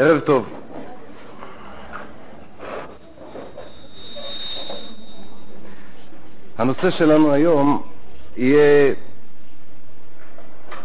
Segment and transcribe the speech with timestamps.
[0.00, 0.46] ערב טוב.
[6.58, 7.82] הנושא שלנו היום
[8.36, 8.94] יהיה,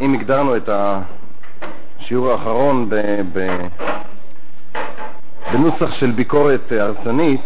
[0.00, 2.94] אם הגדרנו את השיעור האחרון ב,
[3.32, 3.66] ב,
[5.52, 7.44] בנוסח של ביקורת הרסנית,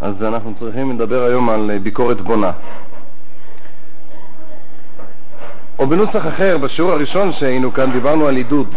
[0.00, 2.52] אז אנחנו צריכים לדבר היום על ביקורת בונה.
[5.78, 8.68] או בנוסח אחר, בשיעור הראשון שהיינו כאן דיברנו על עידוד.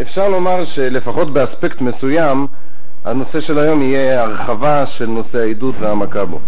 [0.00, 2.46] אפשר לומר שלפחות באספקט מסוים,
[3.04, 6.38] הנושא של היום יהיה הרחבה של נושא העידוד והעמקה בו.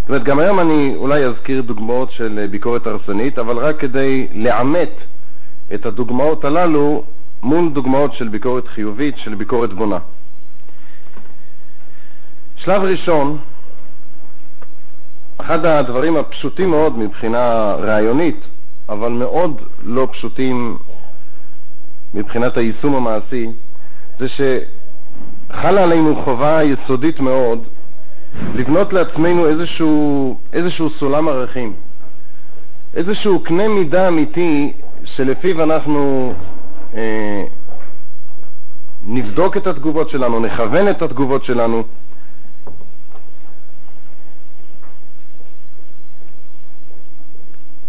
[0.00, 4.90] זאת אומרת, גם היום אני אולי אזכיר דוגמאות של ביקורת הרסנית, אבל רק כדי לעמת
[5.74, 7.04] את הדוגמאות הללו
[7.42, 9.98] מול דוגמאות של ביקורת חיובית, של ביקורת בונה.
[12.56, 13.38] שלב ראשון,
[15.40, 18.40] אחד הדברים הפשוטים מאוד מבחינה רעיונית,
[18.88, 20.76] אבל מאוד לא פשוטים
[22.14, 23.46] מבחינת היישום המעשי,
[24.18, 27.58] זה שחלה עלינו חובה יסודית מאוד
[28.54, 31.72] לבנות לעצמנו איזשהו, איזשהו סולם ערכים,
[32.94, 34.72] איזשהו קנה מידה אמיתי
[35.04, 36.32] שלפיו אנחנו
[36.94, 37.44] אה,
[39.06, 41.82] נבדוק את התגובות שלנו, נכוון את התגובות שלנו,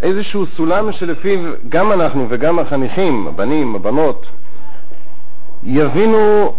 [0.02, 4.26] איזשהו סולם שלפיו גם אנחנו וגם החניכים, הבנים, הבנות,
[5.64, 6.54] יבינו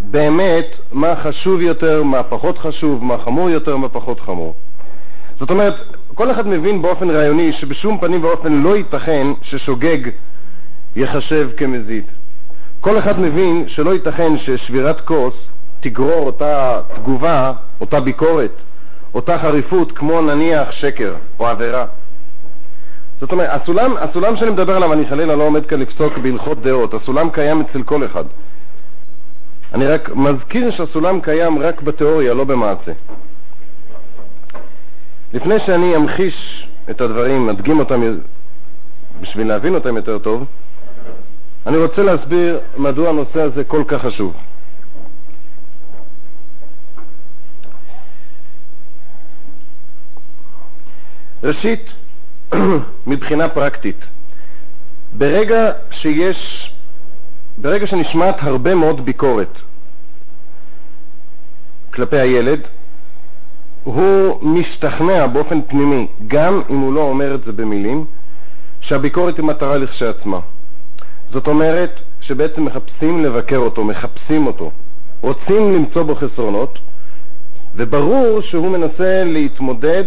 [0.00, 4.54] באמת מה חשוב יותר, מה פחות חשוב, מה חמור יותר, מה פחות חמור.
[5.38, 5.74] זאת אומרת,
[6.14, 9.98] כל אחד מבין באופן רעיוני שבשום פנים ואופן לא ייתכן ששוגג
[10.96, 12.04] יחשב כמזיד.
[12.80, 15.34] כל אחד מבין שלא ייתכן ששבירת כוס
[15.80, 18.52] תגרור אותה תגובה, אותה ביקורת,
[19.14, 21.86] אותה חריפות, כמו נניח שקר או עבירה.
[23.20, 26.94] זאת אומרת, הסולם, הסולם שאני מדבר עליו, אני חלילה לא עומד כאן לפסוק בהלכות דעות,
[26.94, 28.24] הסולם קיים אצל כל אחד.
[29.74, 32.92] אני רק מזכיר שהסולם קיים רק בתיאוריה, לא במעשה.
[35.32, 38.18] לפני שאני אמחיש את הדברים, אדגים אותם
[39.20, 40.44] בשביל להבין אותם יותר טוב,
[41.66, 44.36] אני רוצה להסביר מדוע הנושא הזה כל כך חשוב.
[51.42, 51.97] ראשית,
[53.06, 54.04] מבחינה פרקטית.
[55.12, 56.70] ברגע שיש,
[57.58, 59.58] ברגע שנשמעת הרבה מאוד ביקורת
[61.98, 62.60] כלפי הילד,
[63.84, 68.04] הוא משתכנע באופן פנימי, גם אם הוא לא אומר את זה במילים,
[68.80, 70.40] שהביקורת היא מטרה לכשעצמה.
[71.32, 74.70] זאת אומרת שבעצם מחפשים לבקר אותו, מחפשים אותו,
[75.20, 76.78] רוצים למצוא בו חסרונות,
[77.76, 80.04] וברור שהוא מנסה להתמודד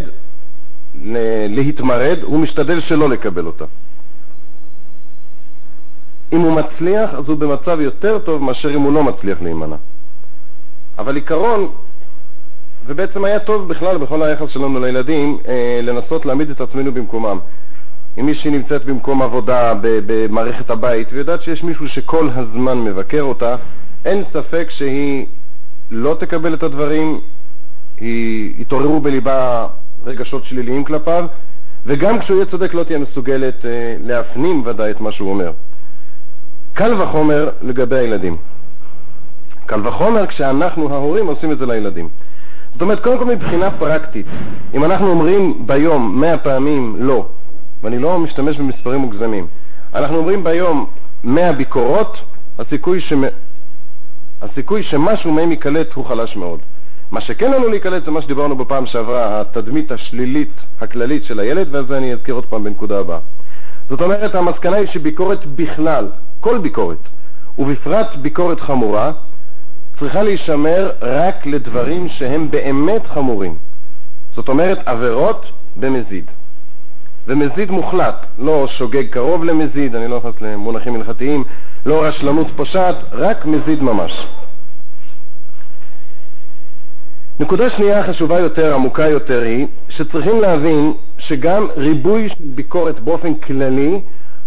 [1.49, 3.65] להתמרד, הוא משתדל שלא לקבל אותה.
[6.33, 9.75] אם הוא מצליח, אז הוא במצב יותר טוב מאשר אם הוא לא מצליח להימנע.
[10.97, 11.71] אבל עיקרון,
[12.87, 17.39] זה בעצם היה טוב בכלל בכל היחס שלנו לילדים, אה, לנסות להעמיד את עצמנו במקומם.
[18.19, 23.55] אם מישהי נמצאת במקום עבודה במערכת הבית ויודעת שיש מישהו שכל הזמן מבקר אותה,
[24.05, 25.25] אין ספק שהיא
[25.91, 27.19] לא תקבל את הדברים,
[27.97, 29.67] היא יתעוררו בליבה
[30.05, 31.25] רגשות שליליים כלפיו,
[31.85, 35.51] וגם כשהוא יהיה צודק לא תהיה מסוגלת אה, להפנים ודאי את מה שהוא אומר.
[36.73, 38.37] קל וחומר לגבי הילדים.
[39.65, 42.09] קל וחומר כשאנחנו ההורים עושים את זה לילדים.
[42.73, 44.25] זאת אומרת, קודם כל מבחינה פרקטית,
[44.73, 47.25] אם אנחנו אומרים ביום מאה פעמים לא,
[47.83, 49.47] ואני לא משתמש במספרים מוגזמים,
[49.95, 50.85] אנחנו אומרים ביום
[51.23, 52.17] מאה ביקורות,
[52.59, 53.23] הסיכוי, שמ...
[54.41, 56.59] הסיכוי שמשהו מהם ייקלט הוא חלש מאוד.
[57.11, 60.51] מה שכן לנו להיקלט זה מה שדיברנו בפעם שעברה, התדמית השלילית
[60.81, 63.19] הכללית של הילד, ואת זה אני אזכיר עוד פעם בנקודה הבאה.
[63.89, 66.07] זאת אומרת, המסקנה היא שביקורת בכלל,
[66.39, 66.97] כל ביקורת,
[67.57, 69.11] ובפרט ביקורת חמורה,
[69.99, 73.55] צריכה להישמר רק לדברים שהם באמת חמורים.
[74.35, 75.45] זאת אומרת, עבירות
[75.75, 76.25] במזיד.
[77.27, 81.43] ומזיד מוחלט, לא שוגג קרוב למזיד, אני לא נכנס למונחים הלכתיים,
[81.85, 84.11] לא רשלנות פושעת, רק מזיד ממש.
[87.39, 94.01] נקודה שנייה חשובה יותר, עמוקה יותר, היא שצריכים להבין שגם ריבוי של ביקורת באופן כללי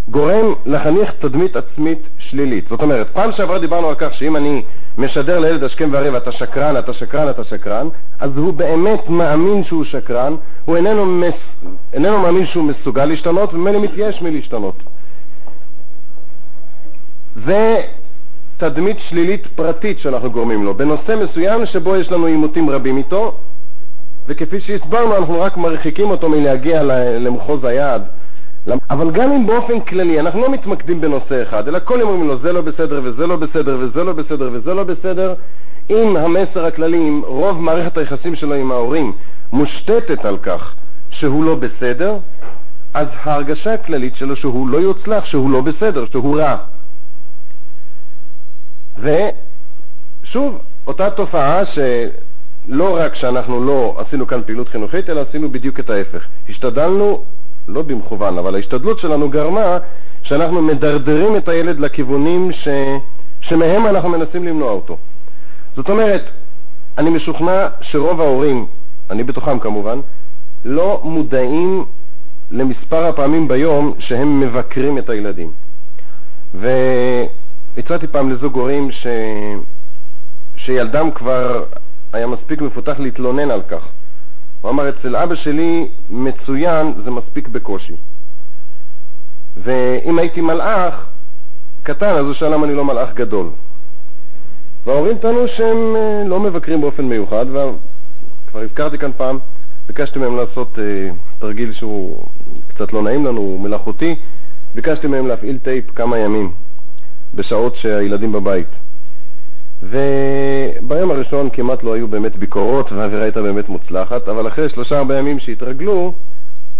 [0.09, 2.65] גורם לחניך תדמית עצמית שלילית.
[2.69, 4.63] זאת אומרת, פעם שעברה דיברנו על כך שאם אני
[4.97, 7.87] משדר לילד השכם והערב אתה שקרן, אתה שקרן, אתה שקרן,
[8.19, 10.35] אז הוא באמת מאמין שהוא שקרן,
[10.65, 11.67] הוא איננו, מס...
[11.93, 14.75] איננו מאמין שהוא מסוגל להשתנות וממילא מתייאש מלהשתנות.
[17.45, 17.81] זה
[18.57, 23.35] תדמית שלילית פרטית שאנחנו גורמים לו, בנושא מסוים שבו יש לנו עימותים רבים איתו,
[24.27, 26.83] וכפי שהסברנו אנחנו רק מרחיקים אותו מלהגיע
[27.19, 28.01] למחוז היעד
[28.89, 32.37] אבל גם אם באופן כללי אנחנו לא מתמקדים בנושא אחד, אלא כל יום אומרים לו
[32.37, 35.33] זה לא בסדר וזה לא בסדר וזה לא בסדר וזה לא בסדר,
[35.89, 39.11] אם המסר הכללי, אם רוב מערכת היחסים שלו עם ההורים
[39.53, 40.75] מושתתת על כך
[41.09, 42.17] שהוא לא בסדר,
[42.93, 46.57] אז ההרגשה הכללית שלו שהוא לא יוצלח, שהוא לא בסדר, שהוא רע.
[48.99, 55.89] ושוב, אותה תופעה שלא רק שאנחנו לא עשינו כאן פעילות חינוכית, אלא עשינו בדיוק את
[55.89, 56.25] ההפך.
[56.49, 57.23] השתדלנו,
[57.67, 59.77] לא במכוון, אבל ההשתדלות שלנו גרמה
[60.23, 62.67] שאנחנו מדרדרים את הילד לכיוונים ש...
[63.41, 64.97] שמהם אנחנו מנסים למנוע אותו.
[65.75, 66.23] זאת אומרת,
[66.97, 68.65] אני משוכנע שרוב ההורים,
[69.09, 69.99] אני בתוכם כמובן,
[70.65, 71.85] לא מודעים
[72.51, 75.51] למספר הפעמים ביום שהם מבקרים את הילדים.
[77.75, 79.07] והצעתי פעם לזוג הורים ש...
[80.57, 81.63] שילדם כבר
[82.13, 83.83] היה מספיק מפותח להתלונן על כך.
[84.61, 87.93] הוא אמר, אצל אבא שלי מצוין, זה מספיק בקושי.
[89.63, 91.05] ואם הייתי מלאך
[91.83, 93.49] קטן, אז הוא שאל למה אני לא מלאך גדול.
[94.85, 99.37] וההורים טענו שהם אה, לא מבקרים באופן מיוחד, וכבר הזכרתי כאן פעם,
[99.87, 102.23] ביקשתי מהם לעשות אה, תרגיל שהוא
[102.67, 104.15] קצת לא נעים לנו, הוא מלאכותי,
[104.75, 106.51] ביקשתי מהם להפעיל טייפ כמה ימים,
[107.35, 108.67] בשעות שהילדים בבית.
[109.83, 115.17] וביום הראשון כמעט לא היו באמת ביקורות והאווירה הייתה באמת מוצלחת, אבל אחרי שלושה ארבעה
[115.17, 116.13] ימים שהתרגלו,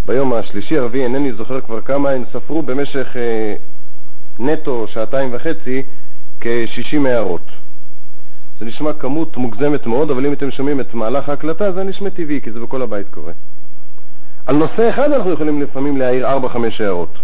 [0.05, 3.55] ביום השלישי, הרביעי, אינני זוכר כבר כמה, הם ספרו במשך אה,
[4.39, 5.83] נטו שעתיים וחצי
[6.41, 7.41] כ-60 הערות.
[8.59, 12.41] זה נשמע כמות מוגזמת מאוד, אבל אם אתם שומעים את מהלך ההקלטה זה נשמע טבעי,
[12.41, 13.33] כי זה בכל הבית קורה.
[14.45, 17.17] על נושא אחד אנחנו יכולים לפעמים להעיר 4-5 הערות.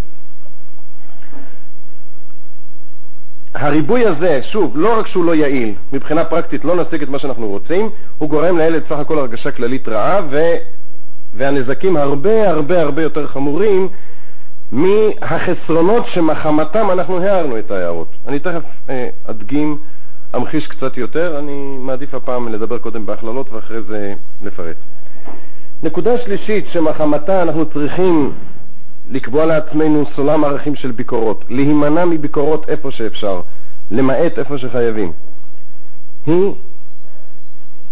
[3.53, 7.47] הריבוי הזה, שוב, לא רק שהוא לא יעיל, מבחינה פרקטית לא נשיג את מה שאנחנו
[7.47, 10.39] רוצים, הוא גורם לילד סך הכל הרגשה כללית רעה, ו...
[11.37, 13.89] והנזקים הרבה הרבה הרבה יותר חמורים
[14.71, 18.07] מהחסרונות שמחמתם אנחנו הערנו את ההערות.
[18.27, 19.77] אני תכף אה, אדגים,
[20.35, 24.13] אמחיש קצת יותר, אני מעדיף הפעם לדבר קודם בהכללות ואחרי זה
[24.43, 24.75] לפרט.
[25.83, 28.31] נקודה שלישית שמחמתה אנחנו צריכים
[29.11, 33.41] לקבוע לעצמנו סולם ערכים של ביקורות, להימנע מביקורות איפה שאפשר,
[33.91, 35.11] למעט איפה שחייבים,
[36.25, 36.51] היא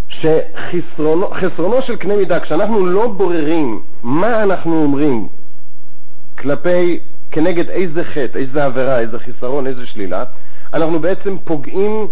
[0.09, 5.27] שחסרונו של קנה מידה, כשאנחנו לא בוררים מה אנחנו אומרים
[6.37, 6.99] כלפי,
[7.31, 10.23] כנגד איזה חטא, איזה עבירה, איזה חיסרון, איזה שלילה,
[10.73, 12.07] אנחנו בעצם פוגעים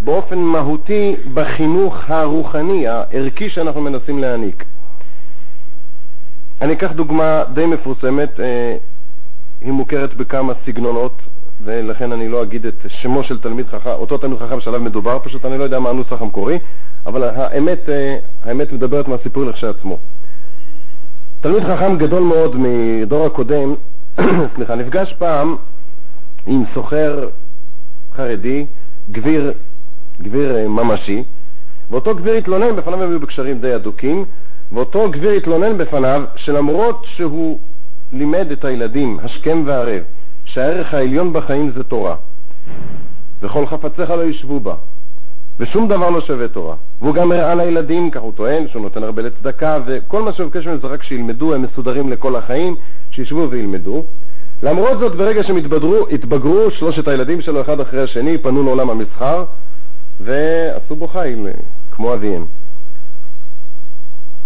[0.00, 4.64] באופן מהותי בחינוך הרוחני, הערכי שאנחנו מנסים להעניק.
[6.60, 8.76] אני אקח דוגמה די מפורסמת, אה,
[9.60, 11.12] היא מוכרת בכמה סגנונות,
[11.64, 15.44] ולכן אני לא אגיד את שמו של תלמיד חכם, אותו תלמיד חכם שעליו מדובר, פשוט
[15.44, 16.58] אני לא יודע מה הנוסח המקורי,
[17.06, 19.98] אבל האמת, אה, האמת מדברת מהסיפור לכשעצמו.
[21.40, 23.74] תלמיד חכם גדול מאוד מדור הקודם,
[24.54, 25.56] סליחה, נפגש פעם
[26.46, 27.28] עם סוחר
[28.16, 28.66] חרדי,
[29.10, 29.52] גביר,
[30.22, 31.22] גביר אה, ממשי,
[31.90, 34.24] ואותו גביר התלונן, בפניו היו בקשרים די אדוקים,
[34.72, 37.58] ואותו גביר התלונן בפניו שלמרות שהוא
[38.12, 40.02] לימד את הילדים השכם והערב
[40.44, 42.16] שהערך העליון בחיים זה תורה
[43.42, 44.74] וכל חפציך לא ישבו בה
[45.60, 46.74] ושום דבר לא שווה תורה.
[47.00, 50.66] והוא גם הראה לילדים, כך הוא טוען, שהוא נותן הרבה לצדקה וכל מה שהוא מבקש
[50.66, 52.76] מהם זה רק שילמדו, הם מסודרים לכל החיים,
[53.10, 54.04] שישבו וילמדו.
[54.62, 59.44] למרות זאת ברגע שהם התבגרו, התבגרו שלושת הילדים שלו אחד אחרי השני, פנו לעולם המסחר
[60.20, 61.46] ועשו בו חיל
[61.90, 62.44] כמו אביהם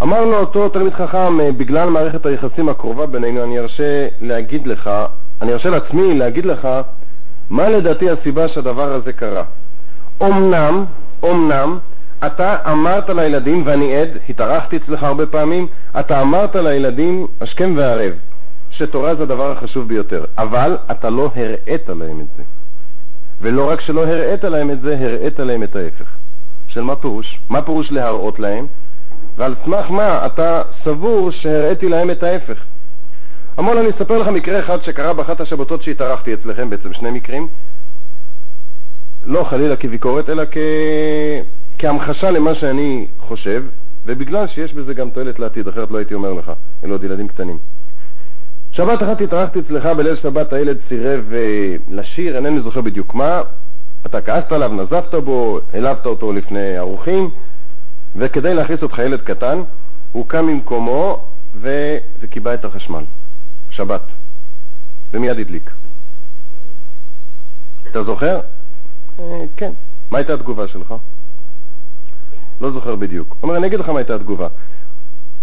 [0.02, 4.90] אמר לו אותו תלמיד חכם, אה, בגלל מערכת היחסים הקרובה בינינו, אני ארשה להגיד לך,
[5.42, 6.68] אני ארשה לעצמי להגיד לך
[7.50, 9.44] מה לדעתי הסיבה שהדבר הזה קרה.
[10.23, 10.85] אמנם,
[11.25, 11.78] אמנם,
[12.26, 15.66] אתה אמרת לילדים, ואני עד, התארחתי אצלך הרבה פעמים,
[16.00, 18.12] אתה אמרת לילדים השכם והערב
[18.71, 22.42] שתורה זה הדבר החשוב ביותר, אבל אתה לא הראית להם את זה.
[23.40, 26.06] ולא רק שלא הראית להם את זה, הראית להם את ההפך.
[26.68, 27.38] של מה פירוש?
[27.49, 28.66] מה פירוש להראות להם?
[29.37, 32.65] ועל סמך מה אתה סבור שהראיתי להם את ההפך.
[33.59, 37.49] אמר לו, אני אספר לך מקרה אחד שקרה באחת השבתות שהתארחתי אצלכם, בעצם שני מקרים.
[39.27, 40.57] לא חלילה כביקורת, אלא כ...
[41.79, 43.62] כהמחשה למה שאני חושב,
[44.07, 46.53] ובגלל שיש בזה גם תועלת לעתיד, אחרת לא הייתי אומר לך,
[46.85, 47.59] אלא עוד ילדים קטנים.
[48.73, 53.43] שבת אחת התארחתי אצלך, בליל שבת הילד סירב אה, לשיר, אינני זוכר בדיוק מה,
[54.07, 57.31] אתה כעסת עליו, נזפת בו, העלבת אותו לפני ארוחים,
[58.16, 59.62] וכדי להכניס אותך ילד קטן,
[60.12, 61.97] הוא קם ממקומו ו...
[62.21, 63.04] וקיבע את החשמל.
[63.71, 64.02] שבת.
[65.12, 65.71] ומיד הדליק.
[67.90, 68.40] אתה זוכר?
[69.19, 69.73] אה, כן.
[70.11, 70.95] מה הייתה התגובה שלך?
[72.61, 73.28] לא זוכר בדיוק.
[73.28, 74.49] הוא אומר, אני אגיד לך מה הייתה התגובה.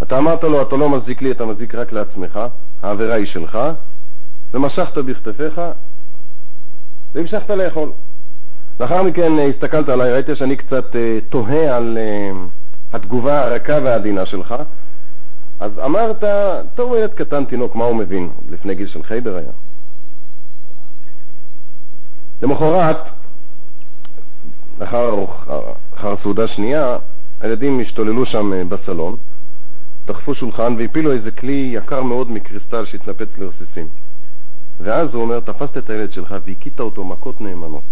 [0.03, 2.39] אתה אמרת לו, אתה לא מזיק לי, אתה מזיק רק לעצמך,
[2.81, 3.57] העבירה היא שלך,
[4.53, 5.61] ומשכת בכתפיך
[7.13, 7.91] והמשכת לאכול.
[8.79, 10.95] לאחר מכן הסתכלת עליי, ראית שאני קצת
[11.29, 11.97] תוהה על
[12.93, 14.55] התגובה הרכה והעדינה שלך,
[15.59, 16.23] אז אמרת,
[16.75, 18.29] טוב, ילד קטן, תינוק, מה הוא מבין?
[18.49, 19.51] לפני גיל של חיידר היה.
[22.41, 22.97] למחרת,
[24.79, 25.25] אחר,
[25.95, 26.97] אחר סעודה שנייה,
[27.41, 29.15] הילדים השתוללו שם אה, בסלון,
[30.05, 33.87] דחפו שולחן והפילו איזה כלי יקר מאוד מקריסטל שהתנפץ לרסיסים.
[34.79, 37.83] ואז הוא אומר, תפסת את הילד שלך והכית אותו מכות נאמנות.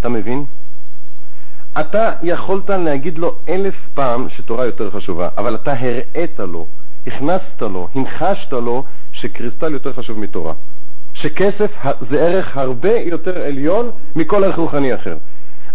[0.00, 0.44] אתה מבין?
[1.80, 6.66] אתה יכולת להגיד לו אלף פעם שתורה יותר חשובה, אבל אתה הראית לו,
[7.06, 10.54] הכנסת לו, המחשת לו שקריסטל יותר חשוב מתורה.
[11.14, 11.70] שכסף
[12.10, 15.16] זה ערך הרבה יותר עליון מכל ערך רוחני אחר.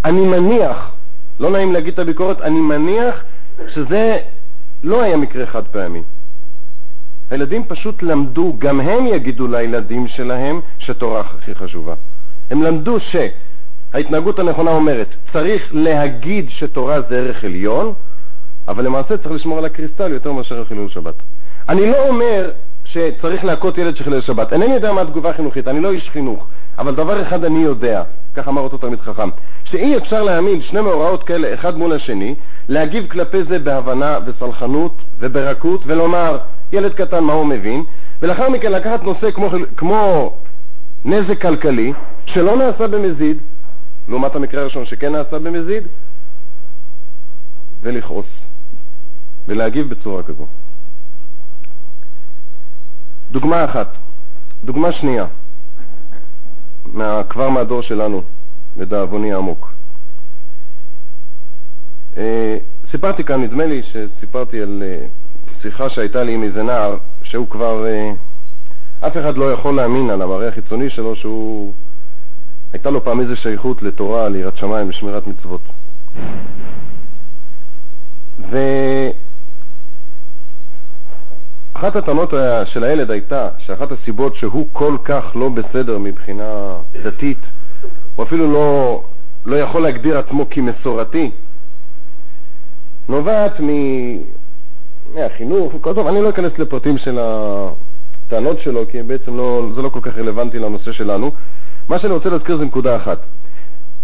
[0.05, 0.91] אני מניח,
[1.39, 3.23] לא נעים להגיד את הביקורת, אני מניח
[3.73, 4.17] שזה
[4.83, 6.01] לא היה מקרה חד פעמי.
[7.31, 11.93] הילדים פשוט למדו, גם הם יגידו לילדים שלהם שתורה הכי חשובה.
[12.51, 12.97] הם למדו
[13.91, 17.93] שההתנהגות הנכונה אומרת, צריך להגיד שתורה זה ערך עליון,
[18.67, 21.15] אבל למעשה צריך לשמור על הקריסטל יותר מאשר חילול שבת.
[21.69, 22.49] אני לא אומר
[22.85, 24.53] שצריך להכות ילד שחילל שבת.
[24.53, 28.03] אינני יודע מה התגובה החינוכית, אני לא איש חינוך, אבל דבר אחד אני יודע,
[28.35, 29.29] כך אמר אותו תלמיד חכם,
[29.63, 32.35] שאי אפשר להעמיד שני מאורעות כאלה אחד מול השני,
[32.69, 36.37] להגיב כלפי זה בהבנה וסלחנות וברכות ולומר,
[36.71, 37.83] ילד קטן מה הוא מבין,
[38.21, 40.33] ולאחר מכן לקחת נושא כמו, כמו
[41.05, 41.93] נזק כלכלי,
[42.25, 43.37] שלא נעשה במזיד,
[44.11, 45.83] לעומת המקרה הראשון שכן נעשה במזיד,
[47.81, 48.25] ולכעוס,
[49.47, 50.45] ולהגיב בצורה כזו.
[53.31, 53.87] דוגמה אחת.
[54.63, 55.25] דוגמה שנייה,
[56.93, 58.21] מה, כבר מהדור שלנו,
[58.77, 59.73] לדאבוני העמוק.
[62.17, 62.57] אה,
[62.91, 65.05] סיפרתי כאן, נדמה לי שסיפרתי על אה,
[65.61, 68.11] שיחה שהייתה לי עם איזה נער, שהוא כבר, אה,
[69.07, 71.73] אף אחד לא יכול להאמין על המראה החיצוני שלו שהוא,
[72.73, 75.61] הייתה לו פעם איזו שייכות לתורה, ליראת שמיים ושמירת מצוות.
[78.51, 78.57] ו...
[81.73, 82.33] אחת הטענות
[82.65, 87.37] של הילד הייתה שאחת הסיבות שהוא כל כך לא בסדר מבחינה דתית,
[88.15, 89.03] הוא אפילו לא,
[89.45, 91.31] לא יכול להגדיר עצמו כמסורתי,
[93.09, 93.69] נובעת מ...
[95.15, 99.89] מהחינוך, כל טוב, אני לא אכנס לפרטים של הטענות שלו, כי בעצם לא, זה לא
[99.89, 101.31] כל כך רלוונטי לנושא שלנו.
[101.89, 103.17] מה שאני רוצה להזכיר זה נקודה אחת.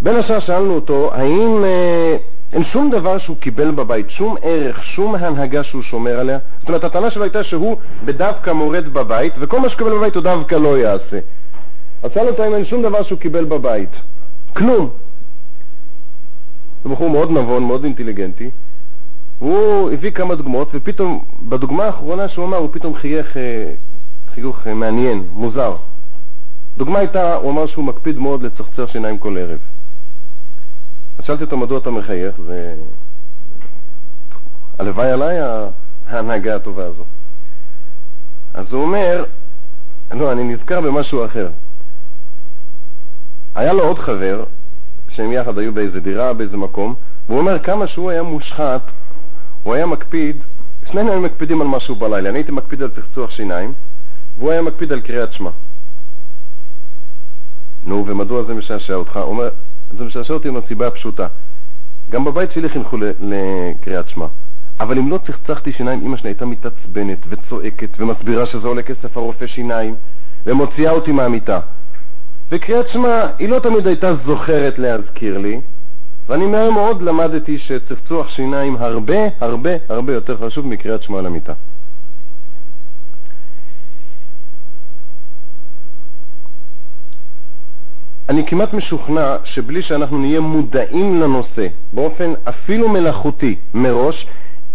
[0.02, 2.18] בין השאר שאלנו אותו, האם אה,
[2.54, 6.38] אין שום דבר שהוא קיבל בבית, שום ערך, שום הנהגה שהוא שומר עליה.
[6.60, 10.56] זאת אומרת, הטענה שלו הייתה שהוא בדווקא מורד בבית, וכל מה שקיבל בבית הוא דווקא
[10.56, 11.20] לא יעשה.
[12.04, 13.90] אז שאל אותה אם אין שום דבר שהוא קיבל בבית.
[14.54, 14.90] כלום.
[16.84, 18.50] זה בחור מאוד נבון, מאוד אינטליגנטי.
[19.40, 23.74] הוא הביא כמה דוגמאות, ופתאום, בדוגמה האחרונה שהוא אמר, הוא פתאום חייך אה,
[24.34, 25.76] חיוך אה, מעניין, מוזר.
[26.78, 29.60] דוגמה הייתה, הוא אמר שהוא מקפיד מאוד לצחצח שיניים כל ערב.
[31.20, 32.36] אז שאלתי אותו מדוע אתה מחייך,
[34.78, 35.38] והלוואי עליי
[36.08, 37.04] ההנהגה הטובה הזו.
[38.54, 39.24] אז הוא אומר,
[40.12, 41.50] לא, אני נזכר במשהו אחר.
[43.56, 44.44] היה לו עוד חבר,
[45.10, 46.96] שהם יחד היו באיזה דירה, באיזה מקום,
[47.28, 48.82] והוא אומר כמה שהוא היה מושחת,
[49.64, 50.38] הוא היה מקפיד,
[50.92, 53.74] שנינו היו מקפידים על משהו בלילה, אני הייתי מקפיד על צחצוח שיניים,
[54.38, 55.50] והוא היה מקפיד על קריאת שמע.
[57.86, 59.18] נו, ומדוע זה משעשע אותך?
[59.18, 59.50] הוא אומר,
[59.98, 61.28] זה משעשע אותי מהסיבה הפשוטה.
[62.10, 64.26] גם בבית שלי חינכו לקריאת שמע.
[64.80, 69.48] אבל אם לא צחצחתי שיניים, אמא שלי הייתה מתעצבנת וצועקת ומסבירה שזה עולה כסף הרופא
[69.48, 69.96] שיניים
[70.46, 71.60] ומוציאה אותי מהמיטה.
[72.52, 75.62] וקריאת שמע היא לא תמיד הייתה זוכרת להזכיר לי,
[76.28, 81.54] ואני מהר מאוד למדתי שצחצוח שיניים הרבה הרבה הרבה יותר חשוב מקריאת שמע למיטה.
[88.38, 94.28] אני כמעט משוכנע שבלי שאנחנו נהיה מודעים לנושא באופן אפילו מלאכותי מראש,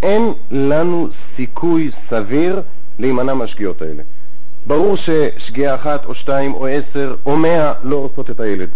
[0.03, 2.63] אין לנו סיכוי סביר
[2.99, 4.03] להימנע מהשגיאות האלה.
[4.67, 8.69] ברור ששגיאה אחת או שתיים או עשר או מאה לא עושות את הילד.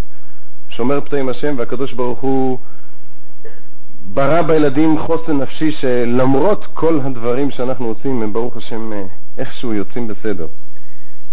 [0.69, 2.57] שומר פתאים השם והקדוש ברוך הוא
[4.13, 8.91] ברא בילדים חוסן נפשי שלמרות כל הדברים שאנחנו עושים הם ברוך השם
[9.37, 10.47] איכשהו יוצאים בסדר.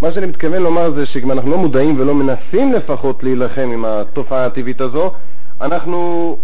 [0.03, 4.47] מה שאני מתכוון לומר זה שאם אנחנו לא מודעים ולא מנסים לפחות להילחם עם התופעה
[4.47, 5.11] הטבעית הזו,
[5.61, 6.37] אנחנו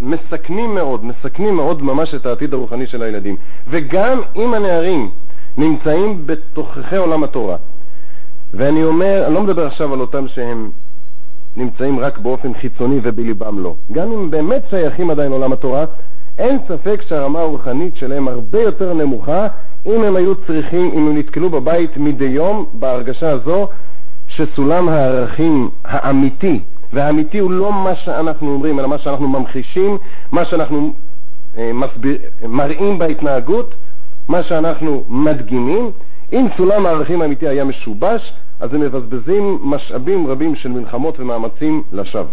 [0.00, 3.36] מסכנים מאוד, מסכנים מאוד ממש את העתיד הרוחני של הילדים.
[3.68, 5.10] וגם אם הנערים
[5.56, 7.56] נמצאים בתוככי עולם התורה,
[8.54, 10.70] ואני אומר, אני לא מדבר עכשיו על אותם שהם
[11.56, 15.84] נמצאים רק באופן חיצוני ובליבם לא, גם אם באמת שייכים עדיין לעולם התורה,
[16.38, 19.46] אין ספק שהרמה הרוחנית שלהם הרבה יותר נמוכה
[19.86, 23.68] אם הם היו צריכים, אם הם נתקלו בבית מדי יום בהרגשה הזו
[24.28, 26.60] שסולם הערכים האמיתי,
[26.92, 29.98] והאמיתי הוא לא מה שאנחנו אומרים, אלא מה שאנחנו ממחישים,
[30.32, 30.92] מה שאנחנו
[31.58, 32.18] אה, מסביר,
[32.48, 33.74] מראים בהתנהגות,
[34.28, 35.90] מה שאנחנו מדגימים.
[36.32, 42.30] אם סולם הערכים האמיתי היה משובש, אז הם מבזבזים משאבים רבים של מלחמות ומאמצים לשווא.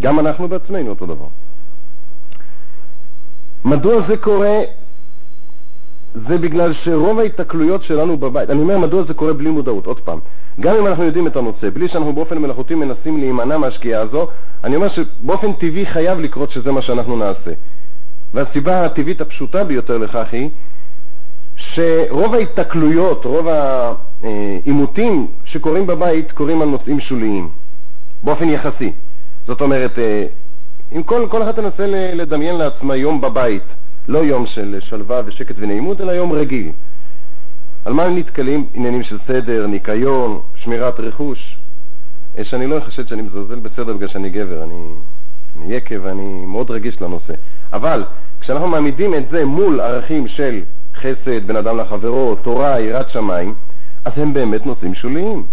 [0.00, 1.26] גם אנחנו בעצמנו אותו דבר.
[3.64, 4.60] מדוע זה קורה?
[6.14, 10.18] זה בגלל שרוב ההתקלויות שלנו בבית, אני אומר מדוע זה קורה בלי מודעות, עוד פעם,
[10.60, 14.28] גם אם אנחנו יודעים את הנושא, בלי שאנחנו באופן מלאכותי מנסים להימנע מהשקיעה הזו,
[14.64, 17.50] אני אומר שבאופן טבעי חייב לקרות שזה מה שאנחנו נעשה.
[18.34, 20.50] והסיבה הטבעית הפשוטה ביותר לכך היא
[21.56, 23.46] שרוב ההתקלויות, רוב
[24.24, 27.48] העימותים שקורים בבית קורים על נושאים שוליים,
[28.22, 28.92] באופן יחסי.
[29.46, 30.26] זאת אומרת, אה,
[30.96, 33.62] אם כל, כל אחד תנסה לדמיין לעצמה יום בבית,
[34.08, 36.70] לא יום של שלווה ושקט ונעימות, אלא יום רגיל.
[37.84, 38.66] על מה הם נתקלים?
[38.74, 41.56] עניינים של סדר, ניקיון, שמירת רכוש.
[42.38, 44.88] אה, שאני לא אחשד שאני מזלזל בסדר בגלל שאני גבר, אני,
[45.56, 47.32] אני יקב ואני מאוד רגיש לנושא.
[47.72, 48.04] אבל
[48.40, 50.60] כשאנחנו מעמידים את זה מול ערכים של
[50.94, 53.54] חסד, בין אדם לחברו, תורה, יראת שמיים,
[54.04, 55.44] אז הם באמת נושאים שוליים.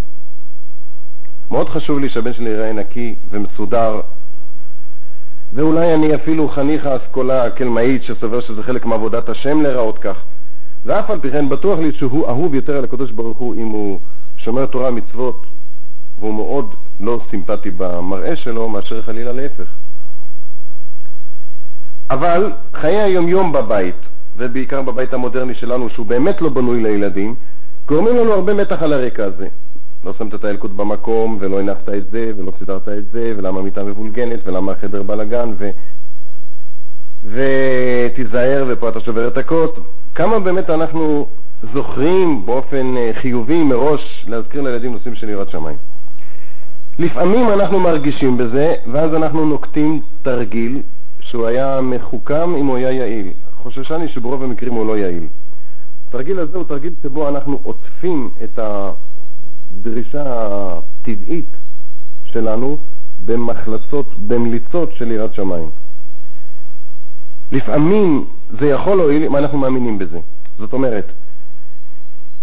[1.52, 4.02] מאוד חשוב לי שהבן שלי ייראה נקי ומסודר,
[5.54, 10.16] ואולי אני אפילו חניך האסכולה הקלמאית שסובר שזה חלק מעבודת השם להיראות כך,
[10.86, 14.00] ואף על פי כן בטוח לי שהוא אהוב יותר על הקדוש ברוך הוא אם הוא
[14.38, 15.46] שומר תורה מצוות
[16.20, 19.68] והוא מאוד לא סימפטי במראה שלו מאשר חלילה להפך.
[22.10, 23.96] אבל חיי היומיום בבית,
[24.38, 27.36] ובעיקר בבית המודרני שלנו, שהוא באמת לא בנוי לילדים,
[27.88, 29.48] גורמים לנו הרבה מתח על הרקע הזה.
[30.06, 33.84] לא שמת את האלקוט במקום, ולא הנחת את זה, ולא סידרת את זה, ולמה המיטה
[33.84, 35.70] מבולגנת, ולמה החדר בלאגן, ו...
[37.26, 39.70] ותיזהר ופה אתה שובר את הכוס.
[40.16, 41.26] כמה באמת אנחנו
[41.74, 45.78] זוכרים באופן אה, חיובי מראש להזכיר לילדים נושאים של יראת שמיים.
[47.00, 50.82] לפעמים אנחנו מרגישים בזה, ואז אנחנו נוקטים תרגיל
[51.20, 53.28] שהוא היה מחוכם אם הוא היה יעיל.
[53.56, 55.24] חוששני שברוב המקרים הוא לא יעיל.
[56.12, 61.58] התרגיל הזה הוא תרגיל שבו אנחנו עוטפים את הדרישה הטבעית
[62.24, 62.78] שלנו
[63.26, 65.70] במחלצות, במליצות של יראת שמיים.
[67.52, 68.26] לפעמים
[68.60, 70.20] זה יכול להועיל אם אנחנו מאמינים בזה.
[70.58, 71.12] זאת אומרת,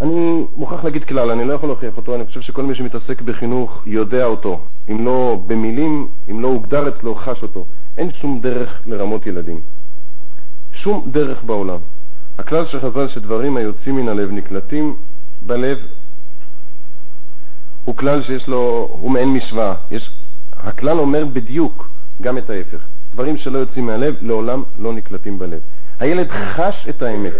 [0.00, 3.82] אני מוכרח להגיד כלל, אני לא יכול להוכיח אותו, אני חושב שכל מי שמתעסק בחינוך
[3.86, 7.64] יודע אותו, אם לא במילים, אם לא הוגדר אצלו, חש אותו.
[7.96, 9.60] אין שום דרך לרמות ילדים.
[10.72, 11.78] שום דרך בעולם.
[12.38, 14.96] הכלל של חז"ל שדברים היוצאים מן הלב נקלטים
[15.46, 15.78] בלב
[17.84, 19.74] הוא כלל שיש לו, הוא מעין משוואה.
[19.90, 20.10] יש,
[20.56, 21.90] הכלל אומר בדיוק
[22.22, 22.78] גם את ההפך.
[23.14, 25.60] דברים שלא יוצאים מהלב לעולם לא נקלטים בלב.
[26.00, 27.32] הילד חש את האמת.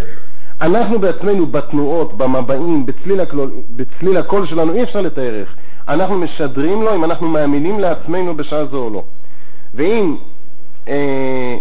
[0.60, 5.54] אנחנו בעצמנו בתנועות, במבעים, בצליל, הקול, בצליל הקול שלנו, אי אפשר לתאר איך.
[5.88, 9.04] אנחנו משדרים לו אם אנחנו מאמינים לעצמנו בשעה זו או לא.
[9.74, 10.16] ואם
[10.88, 11.56] אה,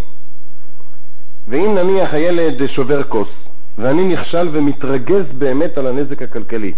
[1.48, 3.28] ואם נניח הילד שובר כוס,
[3.78, 6.74] ואני נכשל ומתרגז באמת על הנזק הכלכלי,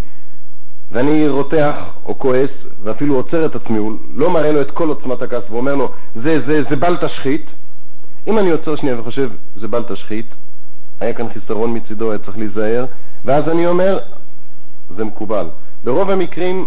[0.91, 2.49] ואני רותח או כועס,
[2.83, 6.39] ואפילו עוצר את עצמי, הוא לא מראה לו את כל עוצמת הכעס ואומר לו, זה,
[6.47, 7.45] זה, זה בל תשחית,
[8.27, 10.25] אם אני עוצר שנייה וחושב, זה בל תשחית,
[10.99, 12.85] היה כאן חיסרון מצידו, היה צריך להיזהר,
[13.25, 13.99] ואז אני אומר,
[14.95, 15.45] זה מקובל.
[15.83, 16.65] ברוב המקרים,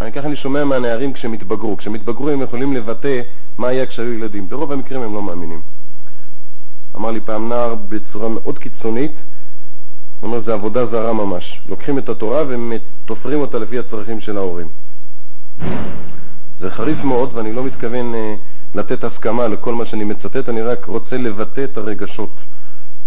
[0.00, 3.20] אני ככה אני שומע מהנערים כשהם התבגרו, כשהם התבגרו הם יכולים לבטא
[3.58, 4.48] מה היה כשהיו ילדים.
[4.48, 5.60] ברוב המקרים הם לא מאמינים.
[6.96, 9.12] אמר לי פעם נער בצורה מאוד קיצונית,
[10.20, 11.60] הוא אומר, זה עבודה זרה ממש.
[11.68, 14.68] לוקחים את התורה ותופרים אותה לפי הצרכים של ההורים.
[16.58, 20.84] זה חריף מאוד, ואני לא מתכוון uh, לתת הסכמה לכל מה שאני מצטט, אני רק
[20.84, 22.30] רוצה לבטא את הרגשות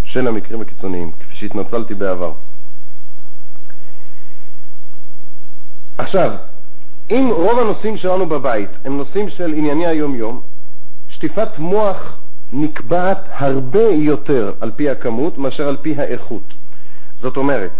[0.04, 2.32] של המקרים הקיצוניים, כפי שהתנצלתי בעבר.
[5.98, 6.30] עכשיו,
[7.10, 10.40] אם רוב הנושאים שלנו בבית הם נושאים של ענייני היום-יום,
[11.08, 12.18] שטיפת מוח
[12.54, 16.54] נקבעת הרבה יותר על פי הכמות מאשר על פי האיכות.
[17.20, 17.70] זאת אומרת,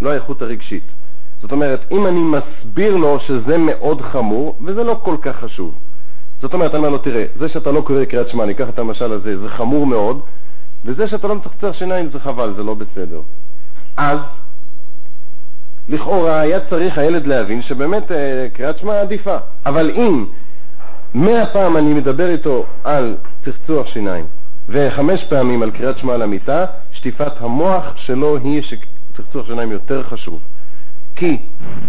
[0.00, 0.82] לא האיכות הרגשית.
[1.40, 5.74] זאת אומרת, אם אני מסביר לו שזה מאוד חמור, וזה לא כל כך חשוב.
[6.40, 8.78] זאת אומרת, אני אומר לו, תראה, זה שאתה לא קורא קריאת שמע, אני אקח את
[8.78, 10.20] המשל הזה, זה חמור מאוד,
[10.84, 13.20] וזה שאתה לא מצחצח שיניים זה חבל, זה לא בסדר.
[13.96, 14.18] אז,
[15.88, 19.36] לכאורה היה צריך הילד להבין שבאמת אה, קריאת שמע עדיפה.
[19.66, 20.24] אבל אם
[21.14, 24.24] מאה פעם אני מדבר איתו על צחצוח שיניים
[24.68, 30.40] וחמש פעמים על קריאת שמע למיטה, שטיפת המוח שלו היא שצחצוח שיניים יותר חשוב.
[31.16, 31.38] כי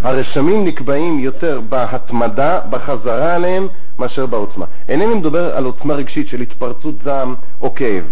[0.03, 3.67] הרשמים נקבעים יותר בהתמדה, בחזרה עליהם,
[3.99, 4.65] מאשר בעוצמה.
[4.89, 8.03] אינני מדבר על עוצמה רגשית של התפרצות זעם או כאב.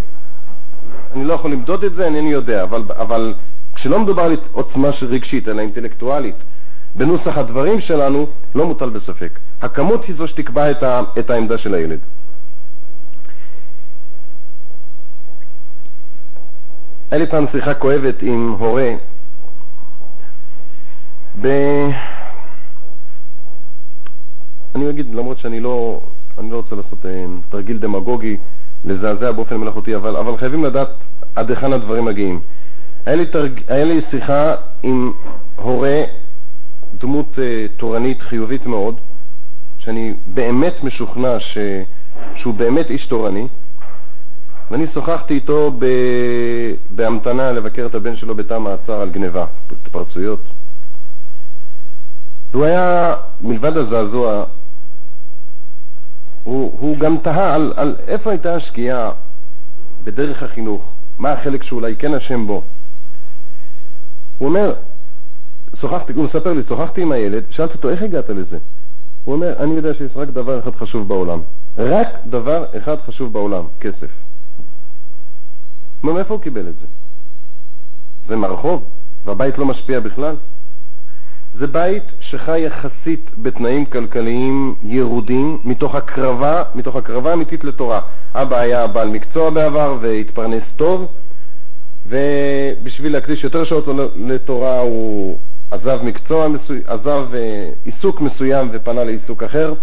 [1.15, 3.33] אני לא יכול למדוד את זה, אינני יודע, אבל, אבל
[3.75, 6.35] כשלא מדובר על עוצמה רגשית, אלא אינטלקטואלית,
[6.95, 9.39] בנוסח הדברים שלנו, לא מוטל בספק.
[9.61, 11.99] הכמות היא זו שתקבע את, ה, את העמדה של הילד.
[17.11, 18.93] היה לי פעם שיחה כואבת עם הורה
[21.41, 21.47] ב...
[24.75, 26.01] אני אגיד, למרות שאני לא,
[26.39, 28.37] אני לא רוצה לעשות אה, תרגיל דמגוגי,
[28.85, 30.87] לזעזע באופן מלאכותי, אבל, אבל חייבים לדעת
[31.35, 32.39] עד היכן הדברים מגיעים.
[33.05, 33.61] היה לי, תרג...
[33.67, 35.11] היה לי שיחה עם
[35.55, 36.01] הורה,
[37.03, 37.39] דמות uh,
[37.77, 38.95] תורנית חיובית מאוד,
[39.77, 41.57] שאני באמת משוכנע ש...
[42.35, 43.47] שהוא באמת איש תורני,
[44.71, 45.85] ואני שוחחתי איתו ב...
[46.89, 50.39] בהמתנה לבקר את הבן שלו בתא מעצר על גניבה, התפרצויות.
[52.51, 54.45] והוא היה, מלבד הזעזוע,
[56.43, 59.11] הוא, הוא גם תהה על, על איפה הייתה השקיעה
[60.03, 62.61] בדרך החינוך, מה החלק שאולי כן אשם בו.
[64.37, 64.73] הוא אומר,
[65.83, 68.57] שוחחתי, הוא מספר לי, שוחחתי עם הילד, שאלתי אותו, איך הגעת לזה?
[69.25, 71.39] הוא אומר, אני יודע שיש רק דבר אחד חשוב בעולם.
[71.77, 74.07] רק דבר אחד חשוב בעולם, כסף.
[76.03, 76.85] אומר, מאיפה הוא קיבל את זה?
[78.27, 78.83] זה מהרחוב?
[79.25, 80.35] והבית לא משפיע בכלל?
[81.57, 88.01] זה בית שחי יחסית בתנאים כלכליים ירודים מתוך הקרבה, מתוך הקרבה אמיתית לתורה.
[88.33, 91.07] אבא היה בעל מקצוע בעבר והתפרנס טוב,
[92.07, 95.37] ובשביל להקדיש יותר שעות לתורה הוא
[95.71, 96.73] עזב מקצוע, מסו...
[96.85, 99.73] עזב אה, עיסוק מסוים ופנה לעיסוק אחר,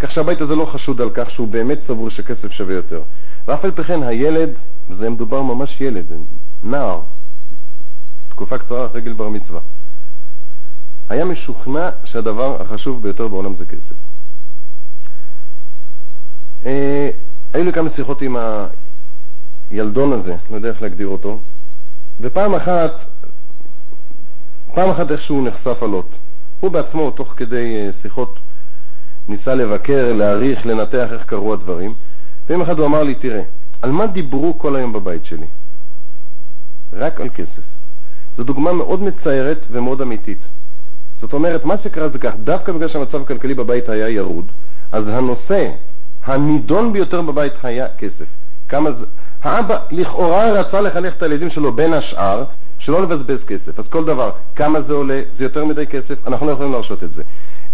[0.00, 3.02] כך שהבית הזה לא חשוד על כך שהוא באמת סבור שכסף שווה יותר.
[3.48, 4.50] ואף על פי כן הילד,
[4.88, 6.06] וזה מדובר ממש ילד,
[6.64, 7.00] נער,
[8.28, 9.60] תקופה קצרה אחרי גיל בר מצווה,
[11.08, 13.96] היה משוכנע שהדבר החשוב ביותר בעולם זה כסף.
[16.66, 17.10] אה,
[17.52, 18.36] היו לי כמה שיחות עם
[19.70, 21.38] הילדון הזה, לא יודע איך להגדיר אותו,
[22.20, 22.92] ופעם אחת,
[24.76, 26.08] פעם אחת איכשהו נחשף עלות.
[26.60, 28.38] הוא בעצמו, תוך כדי אה, שיחות,
[29.28, 31.94] ניסה לבקר, להעריך, לנתח איך קרו הדברים,
[32.46, 33.42] ויום אחד הוא אמר לי, תראה,
[33.82, 35.46] על מה דיברו כל היום בבית שלי?
[36.92, 37.62] רק על כסף.
[38.36, 40.40] זו דוגמה מאוד מציירת ומאוד אמיתית.
[41.20, 44.52] זאת אומרת, מה שקרה זה כך, דווקא בגלל שהמצב הכלכלי בבית היה ירוד,
[44.92, 45.70] אז הנושא
[46.24, 48.26] הנידון ביותר בבית היה כסף.
[48.68, 49.04] כמה זה...
[49.42, 52.44] האבא לכאורה רצה לחנך את הילדים שלו בין השאר,
[52.86, 53.78] שלא לבזבז כסף.
[53.78, 57.10] אז כל דבר, כמה זה עולה, זה יותר מדי כסף, אנחנו לא יכולים להרשות את
[57.10, 57.22] זה.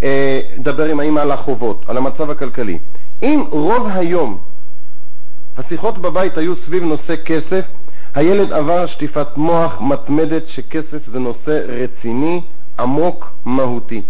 [0.03, 2.79] אה, דבר עם האמא על החובות, על המצב הכלכלי.
[3.23, 4.39] אם רוב היום
[5.57, 7.65] השיחות בבית היו סביב נושא כסף,
[8.15, 12.41] הילד עבר שטיפת מוח מתמדת שכסף זה נושא רציני,
[12.79, 14.03] עמוק, מהותי.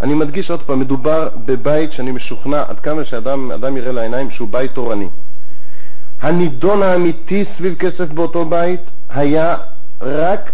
[0.00, 4.72] אני מדגיש עוד פעם, מדובר בבית שאני משוכנע עד כמה שאדם יראה לעיניים שהוא בית
[4.72, 5.08] תורני.
[6.22, 8.80] הנידון האמיתי סביב כסף באותו בית
[9.10, 9.56] היה
[10.00, 10.52] רק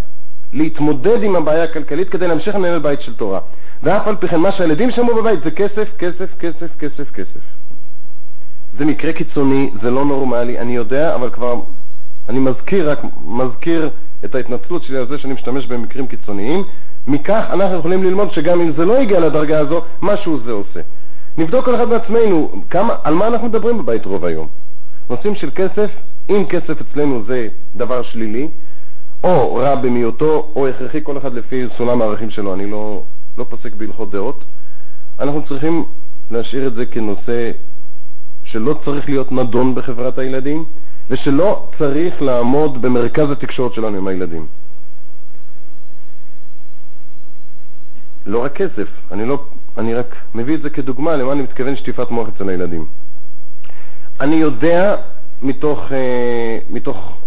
[0.52, 3.40] להתמודד עם הבעיה הכלכלית כדי להמשיך לנהל בית של תורה.
[3.82, 7.40] ואף על פי כן, מה שהילדים שמעו בבית זה כסף, כסף, כסף, כסף, כסף.
[8.78, 11.60] זה מקרה קיצוני, זה לא נורמלי, אני יודע, אבל כבר
[12.28, 13.90] אני מזכיר, רק מזכיר
[14.24, 16.64] את ההתנצלות שלי על זה שאני משתמש במקרים קיצוניים.
[17.06, 20.80] מכך אנחנו יכולים ללמוד שגם אם זה לא הגיע לדרגה הזו, משהו זה עושה.
[21.38, 24.46] נבדוק כל אחד בעצמנו, כמה, על מה אנחנו מדברים בבית רוב היום.
[25.10, 25.90] נושאים של כסף,
[26.30, 28.48] אם כסף אצלנו זה דבר שלילי,
[29.24, 33.02] או רע במיעוטו, או הכרחי, כל אחד לפי סולם הערכים שלו, אני לא,
[33.38, 34.44] לא פוסק בהלכות דעות,
[35.20, 35.84] אנחנו צריכים
[36.30, 37.50] להשאיר את זה כנושא
[38.44, 40.64] שלא צריך להיות נדון בחברת הילדים,
[41.10, 44.46] ושלא צריך לעמוד במרכז התקשורת שלנו עם הילדים.
[48.26, 49.44] לא רק כסף, אני, לא,
[49.78, 52.86] אני רק מביא את זה כדוגמה למה אני מתכוון שטיפת מוח אצל הילדים.
[54.20, 54.96] אני יודע
[55.42, 57.18] מתוך, אה, מתוך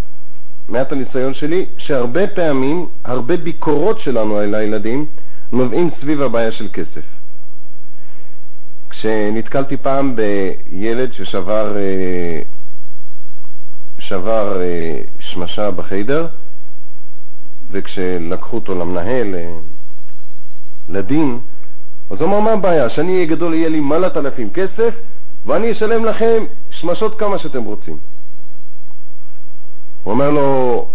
[0.70, 5.06] מעט הניסיון שלי שהרבה פעמים, הרבה ביקורות שלנו על הילדים
[5.52, 7.02] נובעים סביב הבעיה של כסף.
[8.90, 12.42] כשנתקלתי פעם בילד ששבר אה,
[14.00, 16.28] שבר אה, שמשה בחיידר,
[17.72, 19.36] וכשלקחו אותו למנהל,
[20.90, 21.40] לדין,
[22.12, 22.90] אז הוא אמר, מה הבעיה?
[22.90, 24.94] שאני אהיה גדול, יהיה לי מלאת אלפים כסף,
[25.46, 26.44] ואני אשלם לכם
[26.82, 27.98] שמשות כמה שאתם רוצים.
[30.04, 30.88] הוא אומר לו,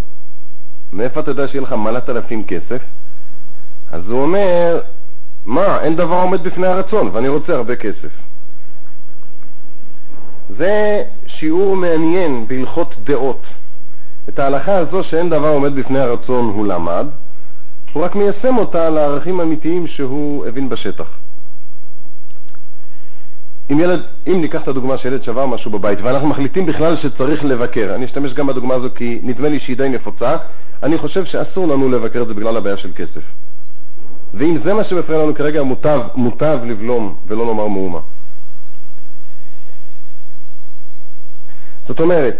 [0.92, 2.83] מאיפה אתה יודע שיהיה לך מלאת אלפים כסף?
[3.92, 4.81] אז הוא אומר,
[5.46, 8.09] מה, אין דבר עומד בפני הרצון, ואני רוצה הרבה כסף.
[10.49, 13.42] זה שיעור מעניין בהלכות דעות.
[14.29, 17.07] את ההלכה הזו שאין דבר עומד בפני הרצון הוא למד,
[17.92, 21.09] הוא רק מיישם אותה לערכים אמיתיים שהוא הבין בשטח.
[23.72, 27.94] אם ילד, אם ניקח את הדוגמה שילד שבר משהו בבית ואנחנו מחליטים בכלל שצריך לבקר,
[27.94, 30.37] אני אשתמש גם בדוגמה הזו כי נדמה לי שהיא די נפוצה,
[30.83, 33.22] אני חושב שאסור לנו לבקר את זה בגלל הבעיה של כסף.
[34.35, 37.98] ואם זה מה שמפריע לנו כרגע, מוטב, מוטב לבלום ולא לומר מאומה.
[41.87, 42.37] זאת אומרת,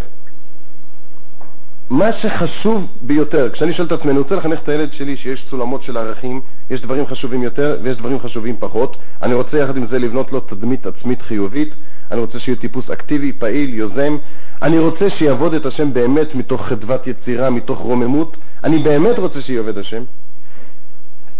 [1.91, 5.83] מה שחשוב ביותר, כשאני שואל את עצמי, אני רוצה לחנך את הילד שלי שיש סולמות
[5.83, 8.97] של ערכים, יש דברים חשובים יותר ויש דברים חשובים פחות.
[9.23, 11.75] אני רוצה יחד עם זה לבנות לו תדמית עצמית חיובית,
[12.11, 14.17] אני רוצה שיהיה טיפוס אקטיבי, פעיל, יוזם.
[14.63, 18.37] אני רוצה שיעבוד את השם באמת מתוך חדוות יצירה, מתוך רוממות.
[18.65, 20.03] אני באמת רוצה שיעבוד השם.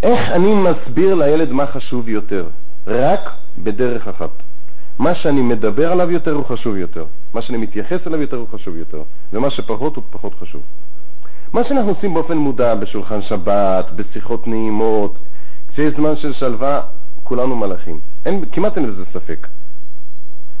[0.03, 2.45] איך אני מסביר לילד מה חשוב יותר?
[2.87, 4.29] רק בדרך אחת.
[4.99, 8.77] מה שאני מדבר עליו יותר הוא חשוב יותר, מה שאני מתייחס אליו יותר הוא חשוב
[8.77, 9.01] יותר,
[9.33, 10.61] ומה שפחות הוא פחות חשוב.
[11.53, 15.17] מה שאנחנו עושים באופן מודע בשולחן שבת, בשיחות נעימות,
[15.67, 16.81] כשיש זמן של שלווה,
[17.23, 17.99] כולנו מלאכים.
[18.25, 19.47] אין, כמעט אין בזה ספק.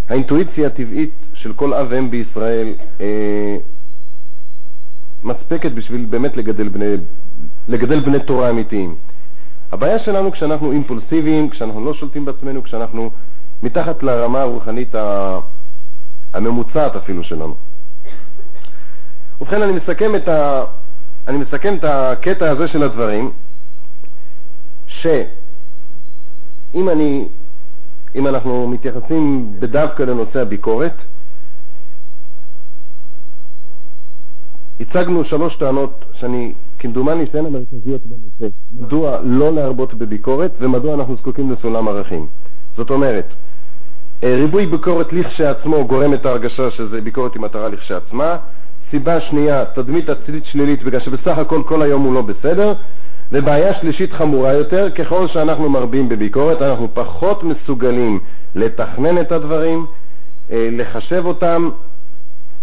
[0.09, 3.57] האינטואיציה הטבעית של כל אב ואם בישראל אה,
[5.23, 6.95] מספקת בשביל באמת לגדל בני,
[7.67, 8.95] לגדל בני תורה אמיתיים.
[9.71, 13.09] הבעיה שלנו כשאנחנו אימפולסיביים, כשאנחנו לא שולטים בעצמנו, כשאנחנו
[13.63, 14.95] מתחת לרמה הרוחנית
[16.33, 17.55] הממוצעת אפילו שלנו.
[19.41, 20.63] ובכן, אני מסכם את, ה...
[21.27, 23.31] אני מסכם את הקטע הזה של הדברים,
[24.87, 25.19] שאם
[26.89, 27.27] אני,
[28.15, 30.93] אנחנו מתייחסים בדווקא לנושא הביקורת,
[34.79, 38.55] הצגנו שלוש טענות שאני, כמדומני, שהן המרכזיות בנושא.
[38.79, 42.27] מדוע לא להרבות בביקורת ומדוע אנחנו זקוקים לסולם ערכים.
[42.77, 43.25] זאת אומרת,
[44.23, 48.37] אה, ריבוי ביקורת לכשעצמו גורם את ההרגשה שזה ביקורת עם מטרה לכשעצמה.
[48.91, 52.73] סיבה שנייה, תדמית עצמית שלילית בגלל שבסך הכל כל היום הוא לא בסדר.
[53.31, 58.19] ובעיה שלישית חמורה יותר, ככל שאנחנו מרבים בביקורת אנחנו פחות מסוגלים
[58.55, 59.85] לתכנן את הדברים,
[60.51, 61.69] אה, לחשב אותם,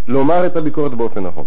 [0.08, 1.44] לומר את הביקורת באופן נכון.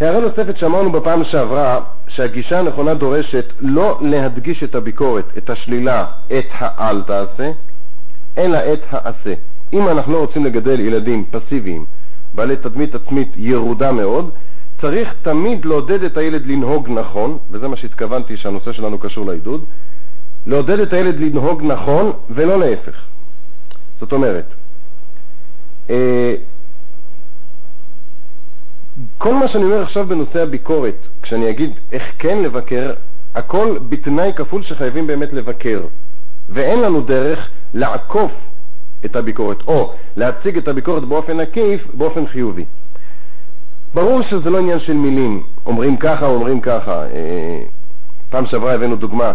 [0.00, 6.46] הערה נוספת שאמרנו בפעם שעברה, שהגישה הנכונה דורשת לא להדגיש את הביקורת, את השלילה, את
[6.50, 7.50] האל תעשה,
[8.38, 9.34] אלא את העשה.
[9.72, 11.84] אם אנחנו לא רוצים לגדל ילדים פסיביים,
[12.34, 14.30] בעלי תדמית עצמית ירודה מאוד,
[14.80, 19.64] צריך תמיד לעודד את הילד לנהוג נכון, וזה מה שהתכוונתי שהנושא שלנו קשור לעידוד,
[20.46, 22.94] לעודד את הילד לנהוג נכון ולא להפך.
[24.00, 24.46] זאת אומרת,
[25.90, 26.34] אה,
[29.18, 32.92] כל מה שאני אומר עכשיו בנושא הביקורת, כשאני אגיד איך כן לבקר,
[33.34, 35.80] הכל בתנאי כפול שחייבים באמת לבקר.
[36.48, 38.32] ואין לנו דרך לעקוף
[39.04, 42.64] את הביקורת, או להציג את הביקורת באופן עקיף, באופן חיובי.
[43.94, 47.02] ברור שזה לא עניין של מילים, אומרים ככה, אומרים ככה.
[47.02, 47.62] אה,
[48.30, 49.32] פעם שעברה הבאנו דוגמה,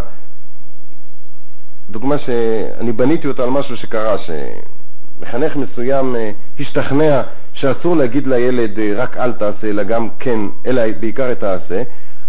[1.90, 7.22] דוגמה שאני בניתי אותה על משהו שקרה, שמחנך מסוים אה, השתכנע
[7.56, 11.82] שאסור להגיד לילד אה, רק אל תעשה, אלא גם כן, אלא בעיקר את תעשה.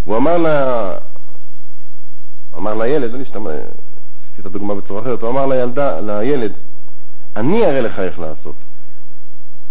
[0.06, 0.98] הוא אמר לה,
[2.58, 6.52] אמר לילד, אני אשתמע, עשיתי את הדוגמה בצורה אחרת, הוא אמר לילדה, לילד,
[7.36, 8.56] אני אראה לך איך לעשות.